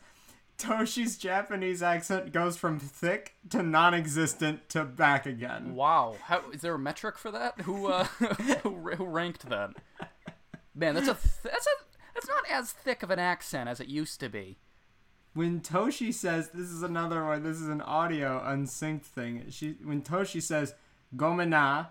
[0.56, 5.74] Toshi's Japanese accent goes from thick to non-existent to back again.
[5.74, 7.62] Wow, how is there a metric for that?
[7.62, 8.04] Who uh,
[8.62, 9.70] who, who ranked that?
[10.72, 11.89] Man, that's a th- that's a
[12.20, 14.58] that's not as thick of an accent as it used to be.
[15.32, 17.42] When Toshi says, this is another one.
[17.42, 19.46] This is an audio unsynced thing.
[19.50, 20.74] She when Toshi says
[21.16, 21.88] "gomena"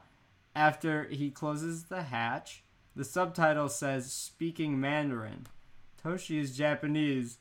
[0.56, 2.64] after he closes the hatch,
[2.96, 5.48] the subtitle says "speaking Mandarin."
[6.04, 7.38] Toshi is Japanese,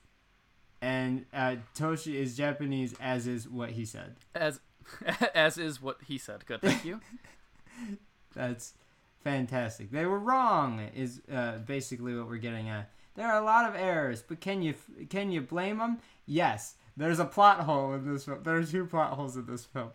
[0.81, 4.17] and uh, Toshi is Japanese, as is what he said.
[4.37, 4.61] As
[5.35, 6.47] as is what he said.
[6.47, 7.01] Good, thank you.
[8.35, 8.75] That's
[9.23, 9.91] fantastic.
[9.91, 10.89] They were wrong.
[10.95, 12.91] Is uh, basically what we're getting at.
[13.15, 14.75] There are a lot of errors, but can you
[15.09, 15.99] can you blame them?
[16.27, 16.75] Yes.
[16.97, 18.43] There's a plot hole in this film.
[18.43, 19.91] There are two plot holes in this film.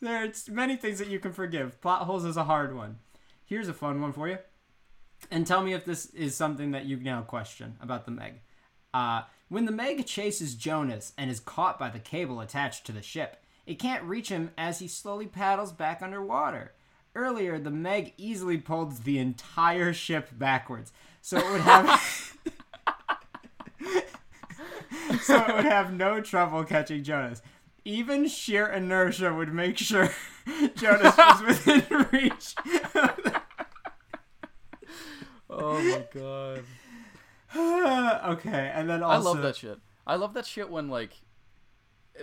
[0.00, 1.80] There's many things that you can forgive.
[1.80, 2.98] Plot holes is a hard one.
[3.46, 4.38] Here's a fun one for you.
[5.30, 8.40] And tell me if this is something that you now question about the Meg.
[8.92, 13.02] Uh, when the Meg chases Jonas and is caught by the cable attached to the
[13.02, 16.72] ship, it can't reach him as he slowly paddles back underwater.
[17.14, 22.36] Earlier, the Meg easily pulled the entire ship backwards, so it would have
[25.22, 27.42] so it would have no trouble catching Jonas.
[27.84, 30.10] even sheer inertia would make sure
[30.76, 32.54] Jonas was within reach.
[35.48, 36.64] Oh my god.
[38.36, 39.78] okay, and then also I love that shit.
[40.06, 41.12] I love that shit when like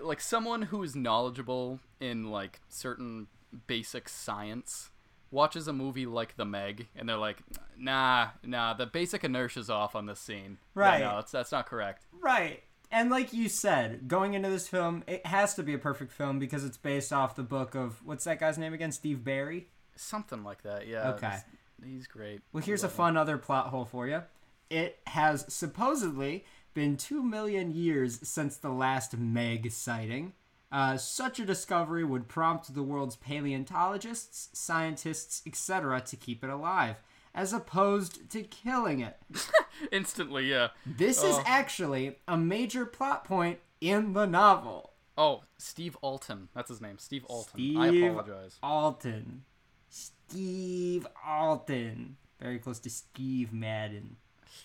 [0.02, 3.28] like someone who is knowledgeable in like certain
[3.68, 4.90] basic science
[5.32, 7.38] watches a movie like The Meg and they're like,
[7.78, 11.00] "Nah, nah, the basic inertia's off on this scene." Yeah, Right.
[11.02, 12.06] no, that's that's not correct.
[12.12, 12.64] Right.
[12.90, 16.40] And like you said, going into this film, it has to be a perfect film
[16.40, 18.94] because it's based off the book of what's that guy's name again?
[18.94, 19.68] Steve Barry.
[19.98, 20.88] Something like that.
[20.88, 21.10] Yeah.
[21.12, 21.28] Okay.
[21.28, 21.44] it's-
[21.84, 22.42] He's great.
[22.54, 22.98] Well, here's a Love him.
[22.98, 24.24] fun other plot hole for you.
[24.70, 26.44] It has supposedly
[26.74, 30.34] been 2 million years since the last Meg sighting.
[30.72, 36.02] Uh, such a discovery would prompt the world's paleontologists, scientists, etc.
[36.02, 36.98] to keep it alive,
[37.34, 39.18] as opposed to killing it.
[39.92, 40.70] Instantly, yeah.
[40.86, 41.44] This is Oh.
[41.46, 44.92] actually a major plot point in the novel.
[45.18, 46.50] Oh, Steve Alten.
[46.54, 46.98] That's his name.
[47.00, 47.52] Steve Alten.
[47.54, 48.58] Steve I apologize.
[48.62, 49.44] Alten.
[49.90, 52.18] Steve Alten.
[52.42, 54.18] Very close to Steve Madden.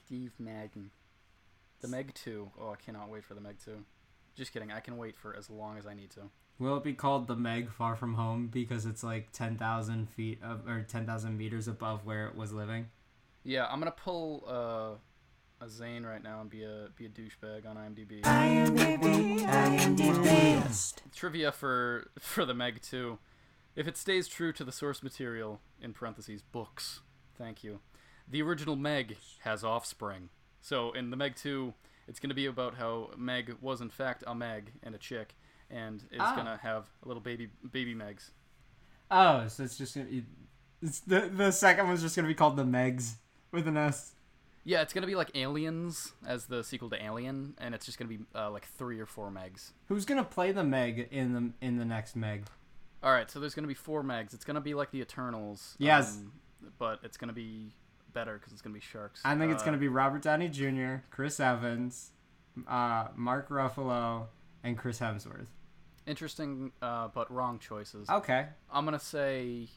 [0.05, 0.91] Steve Madden.
[1.81, 2.51] The Meg 2.
[2.61, 3.85] Oh, I cannot wait for the Meg 2.
[4.35, 4.73] Just kidding.
[4.73, 6.31] I can wait for as long as I need to.
[6.59, 10.67] Will it be called the Meg Far From Home because it's like 10,000 feet of,
[10.69, 12.89] or 10,000 meters above where it was living?
[13.45, 17.67] Yeah, I'm gonna pull uh, a Zane right now and be a be a douchebag
[17.67, 18.23] on IMDb.
[21.15, 23.19] Trivia for for the Meg 2.
[23.75, 27.01] If it stays true to the source material in parentheses books,
[27.37, 27.81] thank you.
[28.29, 30.29] The original Meg has offspring.
[30.61, 31.75] So in the Meg 2,
[32.09, 35.35] it's gonna be about how Meg was in fact a Meg and a chick,
[35.71, 36.35] and is Ah.
[36.37, 38.31] gonna have a little baby baby Megs.
[39.11, 40.25] Oh, so it's just gonna be.
[40.81, 43.15] It's the, the second one's just gonna be called the Megs
[43.53, 44.13] with an S.
[44.65, 48.09] Yeah, it's gonna be like Aliens as the sequel to Alien, and it's just gonna
[48.09, 49.73] be uh, like three or four Megs.
[49.89, 52.45] Who's gonna play the Meg in the in the next Meg?
[53.03, 54.33] All right, so there's gonna be four Megs.
[54.35, 55.75] It's gonna be like the Eternals.
[55.79, 56.17] Yes.
[56.19, 56.33] um,
[56.79, 57.75] but it's gonna be
[58.13, 59.21] better because it's gonna be sharks.
[59.25, 62.13] I think it's Uh, gonna be Robert Downey Jr., Chris Evans,
[62.67, 64.27] uh, Mark Ruffalo,
[64.63, 65.47] and Chris Hemsworth.
[66.07, 68.09] interesting, uh, but wrong choices.
[68.11, 68.49] Okay.
[68.71, 69.69] I'm gonna say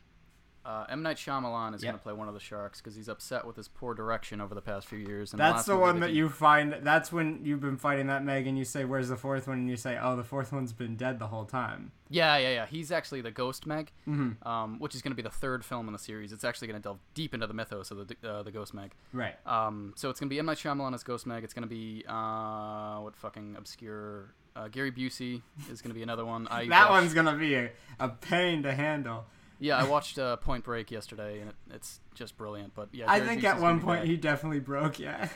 [0.66, 1.92] uh, M Night Shyamalan is Yep.
[1.92, 4.62] gonna play one of the sharks because he's upset with his poor direction over the
[4.62, 5.32] past few years.
[5.32, 6.76] And That's last the one that you find.
[6.82, 9.70] That's when you've been fighting that Meg, and you say, "Where's the fourth one?" And
[9.70, 12.66] you say, "Oh, the fourth one's been dead the whole time." Yeah, yeah, yeah.
[12.68, 14.48] He's actually the Ghost Meg, Mm-hmm.
[14.48, 16.32] um, which is gonna be the third film in the series.
[16.34, 18.92] It's actually gonna delve deep into the mythos of the uh, the Ghost Meg.
[19.14, 19.36] Right.
[19.48, 21.44] Um, so it's gonna be M Night Shyamalan as Ghost Meg.
[21.44, 26.48] It's gonna be uh, what fucking obscure uh, Gary Busey is gonna be another one.
[26.50, 29.26] I that one's gonna be a, a pain to handle.
[29.60, 29.78] Yeah.
[29.78, 32.74] I watched uh, Point Break yesterday, and it, it's just brilliant.
[32.76, 35.00] But yeah, I think Busey's at one point he definitely broke.
[35.00, 35.30] Yeah.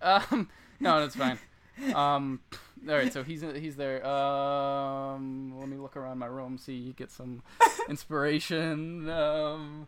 [0.00, 0.48] Um,
[0.80, 1.38] no, that's fine.
[1.94, 2.40] Um,
[2.88, 4.04] all right, so he's he's there.
[4.04, 7.42] Um, let me look around my room, see get some
[7.88, 9.08] inspiration.
[9.08, 9.86] Um,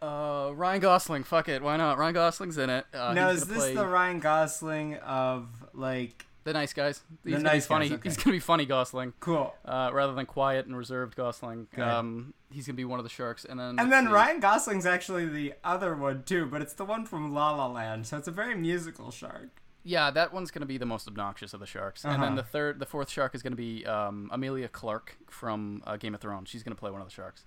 [0.00, 1.98] uh, Ryan Gosling, fuck it, why not?
[1.98, 2.86] Ryan Gosling's in it.
[2.94, 7.02] Uh, now is this play the Ryan Gosling of like the nice guys?
[7.24, 7.88] The He's gonna nice be funny.
[7.88, 8.08] guys, okay.
[8.10, 9.54] He's gonna be funny Gosling, cool?
[9.64, 11.66] uh, rather than quiet and reserved Gosling.
[11.78, 14.12] Um, he's gonna be one of the sharks, and then And then see.
[14.12, 18.06] Ryan Gosling's actually the other one too, but it's the one from La La Land,
[18.06, 19.60] so it's a very musical shark.
[19.86, 22.24] Yeah, that one's gonna be the most obnoxious of the sharks, and Uh-huh.
[22.24, 26.14] then the third, the fourth shark is gonna be um, Emilia Clarke from uh, Game
[26.14, 26.48] of Thrones.
[26.48, 27.44] She's gonna play one of the sharks.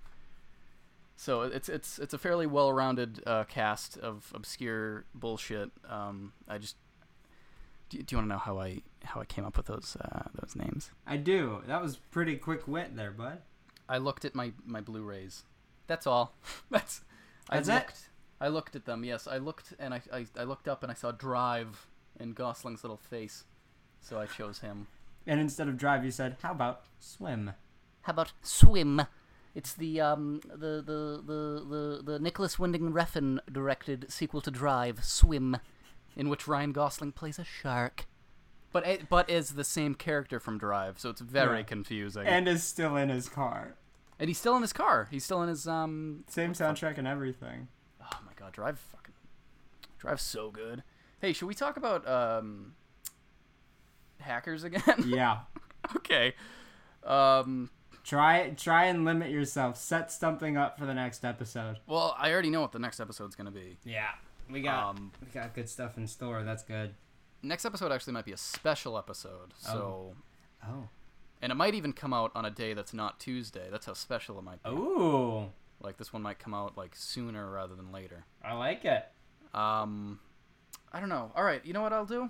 [1.16, 5.70] So it's it's it's a fairly well-rounded uh, cast of obscure bullshit.
[5.88, 6.76] Um, I just
[7.88, 10.24] do, do you want to know how I how I came up with those uh,
[10.40, 10.90] those names?
[11.06, 11.62] I do.
[11.66, 13.38] That was pretty quick wit there, bud.
[13.88, 15.44] I looked at my my Blu-rays.
[15.86, 16.34] That's all.
[16.70, 17.00] That's
[17.50, 17.74] That's I it?
[17.76, 18.00] looked.
[18.40, 19.04] I looked at them.
[19.04, 21.86] Yes, I looked and I, I I looked up and I saw Drive
[22.20, 23.44] in Gosling's little face,
[24.00, 24.86] so I chose him.
[25.26, 27.52] And instead of drive, you said, "How about swim?"
[28.02, 29.02] How about Swim?
[29.54, 35.04] It's the um the the the the, the Nicolas Winding Refn directed sequel to Drive,
[35.04, 35.58] Swim,
[36.18, 38.04] in which Ryan Gosling plays a shark.
[38.70, 41.62] But it, but is the same character from Drive, so it's very Yeah.
[41.62, 42.26] confusing.
[42.26, 43.76] And is still in his car.
[44.18, 45.08] And he's still in his car.
[45.10, 46.24] He's still in his um.
[46.28, 47.68] Same soundtrack and everything.
[48.02, 49.14] Oh my god, Drive fucking
[49.98, 50.82] Drive's so good.
[51.20, 52.74] Hey, should we talk about um
[54.20, 54.82] hackers again?
[55.06, 55.38] Yeah.
[55.96, 56.34] okay.
[57.04, 57.70] Um.
[58.04, 59.76] Try try and limit yourself.
[59.76, 61.78] Set something up for the next episode.
[61.86, 63.76] Well, I already know what the next episode's gonna be.
[63.84, 64.10] Yeah.
[64.50, 65.12] We got Um.
[65.24, 66.42] we got good stuff in store.
[66.42, 66.94] That's good.
[67.42, 69.54] Next episode actually might be a special episode.
[69.56, 70.14] So.
[70.66, 70.88] Oh.
[71.40, 73.68] And it might even come out on a day that's not Tuesday.
[73.70, 74.70] That's how special it might be.
[74.70, 75.46] Ooh.
[75.80, 78.24] Like this one might come out like sooner rather than later.
[78.42, 79.06] I like it.
[79.54, 80.18] Um,
[80.92, 81.30] I don't know.
[81.36, 82.28] All right, you know what I'll do?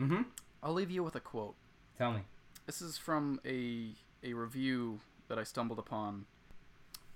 [0.00, 0.22] Mm-hmm.
[0.62, 1.54] I'll leave you with a quote.
[1.98, 2.20] Tell me.
[2.66, 3.90] this is from a
[4.24, 6.24] a review that I stumbled upon.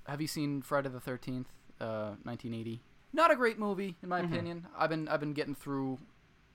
[0.06, 1.48] Have you seen Friday the Thirteenth,
[1.80, 2.82] uh, 1980?
[3.12, 4.66] Not a great movie, in my opinion.
[4.76, 5.98] I've been I've been getting through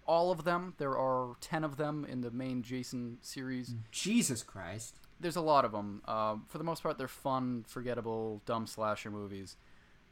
[0.05, 0.73] all of them.
[0.77, 3.73] There are ten of them in the main Jason series.
[3.91, 4.97] Jesus Christ.
[5.19, 6.01] There's a lot of them.
[6.05, 9.55] Uh, for the most part, they're fun, forgettable, dumb slasher movies.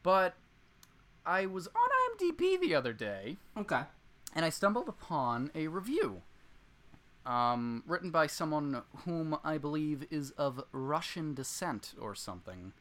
[0.03, 0.35] But
[1.25, 1.73] I was on
[2.31, 3.81] IMDb the other day, Okay.
[4.35, 6.21] and I stumbled upon a review
[7.25, 12.73] um, written by someone whom I believe is of Russian descent or something.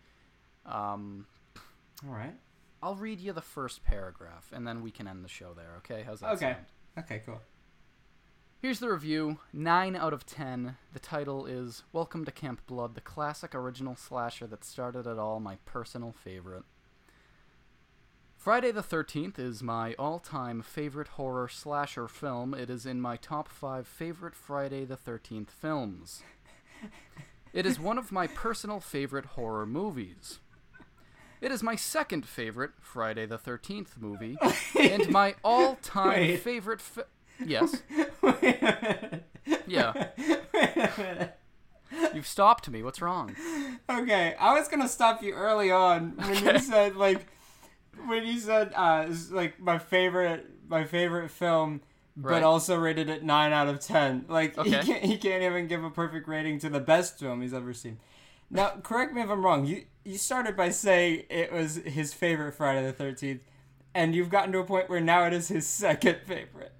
[0.64, 1.26] Um,
[2.06, 2.34] All right.
[2.82, 5.74] I'll read you the first paragraph, and then we can end the show there.
[5.78, 6.02] Okay?
[6.06, 6.52] How's that Okay.
[6.52, 6.66] sound?
[6.98, 7.40] Okay, cool.
[8.60, 10.76] Here's the review 9 out of 10.
[10.92, 15.38] The title is Welcome to Camp Blood, the classic original slasher that started it all,
[15.40, 16.64] my personal favorite.
[18.36, 22.54] Friday the 13th is my all time favorite horror slasher film.
[22.54, 26.22] It is in my top 5 favorite Friday the 13th films.
[27.52, 30.38] It is one of my personal favorite horror movies.
[31.40, 34.36] It is my second favorite Friday the 13th movie,
[34.80, 36.40] and my all time Wait.
[36.40, 36.80] favorite.
[37.44, 37.82] Yes.
[38.22, 39.24] Wait a minute.
[39.66, 40.08] Yeah.
[40.52, 41.34] Wait a minute.
[42.14, 42.82] You've stopped me.
[42.82, 43.34] What's wrong?
[43.88, 47.26] Okay, I was gonna stop you early on when you said like
[48.06, 51.80] when you said uh like my favorite my favorite film,
[52.16, 52.42] but Right.
[52.42, 54.26] also rated it nine out of ten.
[54.28, 57.54] Like he can't he can't even give a perfect rating to the best film he's
[57.54, 57.98] ever seen.
[58.50, 59.66] Now, correct me if I'm wrong.
[59.66, 63.42] You you started by saying it was his favorite Friday the Thirteenth,
[63.94, 66.72] and you've gotten to a point where now it is his second favorite.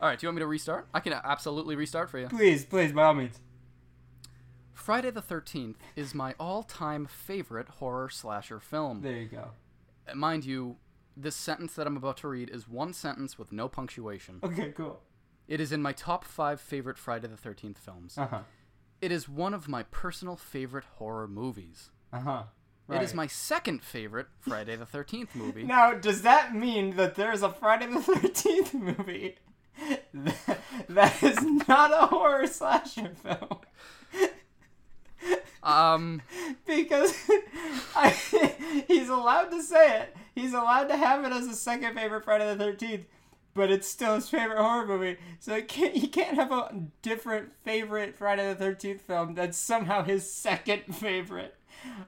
[0.00, 0.18] All right.
[0.18, 0.88] Do you want me to restart?
[0.94, 2.28] I can absolutely restart for you.
[2.28, 3.40] Please, please, by all means.
[4.72, 9.00] Friday the 13th is my all time favorite horror slasher film.
[9.00, 9.50] There you go.
[10.14, 10.76] Mind you,
[11.16, 14.38] this sentence that I'm about to read is one sentence with no punctuation.
[14.44, 15.00] Okay, cool.
[15.48, 18.18] It is in my top five favorite Friday the 13th films.
[18.18, 18.40] Uh huh.
[19.00, 21.90] It is one of my personal favorite horror movies.
[22.12, 22.42] Uh huh.
[22.88, 25.62] It is my second favorite Friday the 13th movie.
[25.66, 29.36] Now, does that mean that there's a Friday the 13th movie
[30.14, 33.58] that, that is not a horror slasher film?
[35.62, 36.22] Um,
[36.64, 37.12] Because
[37.96, 38.10] I,
[38.86, 40.16] he's allowed to say it.
[40.32, 43.04] He's allowed to have it as a second favorite Friday the 13th,
[43.56, 45.16] but it's still his favorite horror movie.
[45.40, 50.30] So can't, he can't have a different favorite Friday the 13th film that's somehow his
[50.30, 51.56] second favorite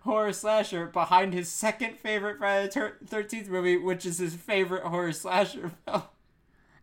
[0.00, 5.12] horror slasher behind his second favorite Friday the 13th movie, which is his favorite horror
[5.12, 6.02] slasher film.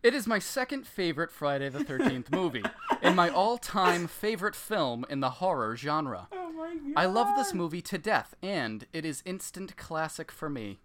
[0.02, 2.62] It is my second favorite Friday the 13th movie,
[3.02, 6.28] and my all time favorite film in the horror genre.
[6.32, 6.92] Oh my god.
[6.94, 10.78] I love this movie to death, and it is instant classic for me.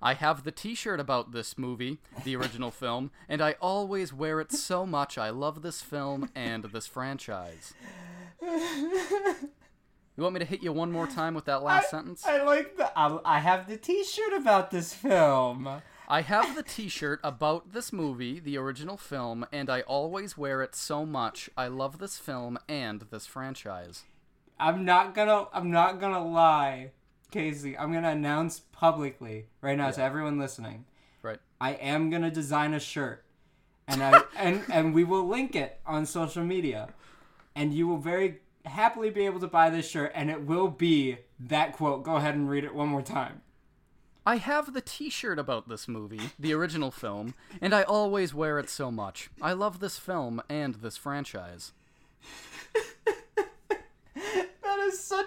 [0.00, 4.40] I have the t shirt about this movie, the original film, and I always wear
[4.40, 5.18] it so much.
[5.18, 7.74] I love this film and this franchise.
[8.40, 12.26] You want me to hit you one more time with that last sentence?
[12.26, 12.90] I like the.
[12.98, 15.80] I, I have the T-shirt about this film.
[16.10, 20.62] I have the t shirt about this movie, the original film, and I always wear
[20.62, 21.50] it so much.
[21.54, 24.04] I love this film and this franchise.
[24.58, 25.48] I'm not gonna.
[25.52, 26.92] I'm not gonna lie,
[27.30, 27.76] Casey.
[27.76, 30.84] I'm gonna announce publicly right now to everyone listening.
[31.22, 31.38] Right.
[31.60, 33.24] I am gonna design a shirt,
[33.86, 36.88] and I and and we will link it on social media,
[37.54, 41.18] and you will very happily be able to buy this shirt, and it will be
[41.40, 42.02] that quote.
[42.02, 43.42] Go ahead and read it one more time.
[44.26, 48.58] I have the t shirt about this movie, the original film, and I always wear
[48.58, 49.30] it so much.
[49.40, 51.72] I love this film and this franchise.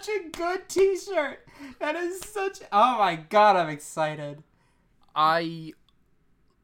[0.01, 1.47] Such a good T-shirt.
[1.79, 2.59] That is such.
[2.71, 4.41] Oh my god, I'm excited.
[5.15, 5.73] I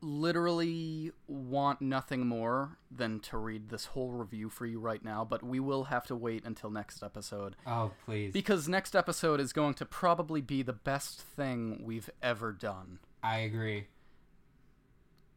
[0.02, 5.44] literally want nothing more than to read this whole review for you right now, but
[5.44, 7.56] we will have to wait until next episode.
[7.68, 8.34] Oh please.
[8.34, 13.00] Because next episode is going to probably be the best thing we've ever done.
[13.22, 13.88] I agree.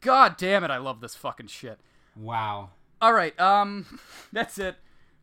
[0.01, 1.78] God damn it, I love this fucking shit.
[2.16, 2.70] Wow.
[3.03, 4.01] All right, um,
[4.32, 4.76] that's it.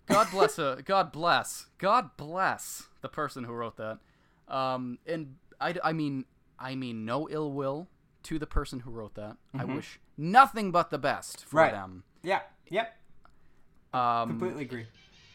[0.08, 1.66] God bless God bless.
[1.78, 4.00] God bless the person who wrote that.
[4.48, 6.26] Um, and I, I mean,
[6.60, 7.88] I mean, no ill will
[8.24, 9.38] to the person who wrote that.
[9.58, 11.72] I wish nothing but the best for Right.
[11.72, 12.04] them.
[12.24, 12.42] Yeah.
[12.70, 12.96] Yep.
[13.94, 14.86] Um, Completely agree.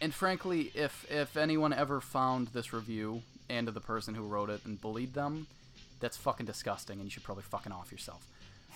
[0.00, 4.60] and frankly, if if anyone ever found this review and the person who wrote it
[4.64, 5.46] and bullied them,
[6.00, 8.26] that's fucking disgusting, and you should probably fucking off yourself.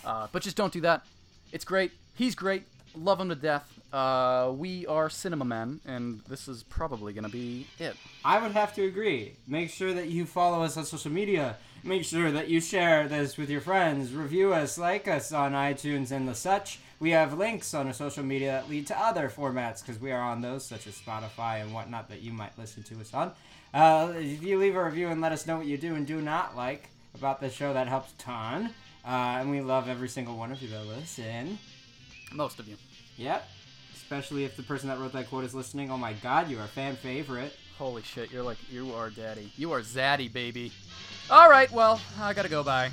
[0.05, 1.05] Uh, but just don't do that.
[1.53, 1.93] It's great.
[2.15, 2.65] He's great.
[2.97, 3.79] Love to death.
[3.93, 7.95] Uh, we are Cinema Men, and this is probably gonna be it.
[8.25, 9.35] I would have to agree.
[9.47, 11.57] Make sure that you follow us on social media.
[11.85, 14.13] Make sure that you share this with your friends.
[14.13, 16.81] Review us, like us on iTunes and the such.
[16.99, 20.23] We have links on our social media that lead to other formats because we are
[20.23, 23.33] on those, such as Spotify and whatnot, that you might listen to us on.
[23.75, 26.23] Uh, if you leave a review and let us know what you do and do
[26.23, 28.71] not like about the show, that helps a ton.
[29.05, 31.59] Uh, and we love every single one of you that listen.
[32.33, 32.77] Most of you.
[33.17, 33.49] Yep.
[33.95, 35.91] Especially if the person that wrote that quote is listening.
[35.91, 37.57] Oh my god, you are a fan favorite.
[37.79, 39.51] Holy shit, you're like, you are daddy.
[39.57, 40.73] You are zaddy, baby.
[41.29, 42.63] All right, well, I gotta go.
[42.63, 42.91] Bye.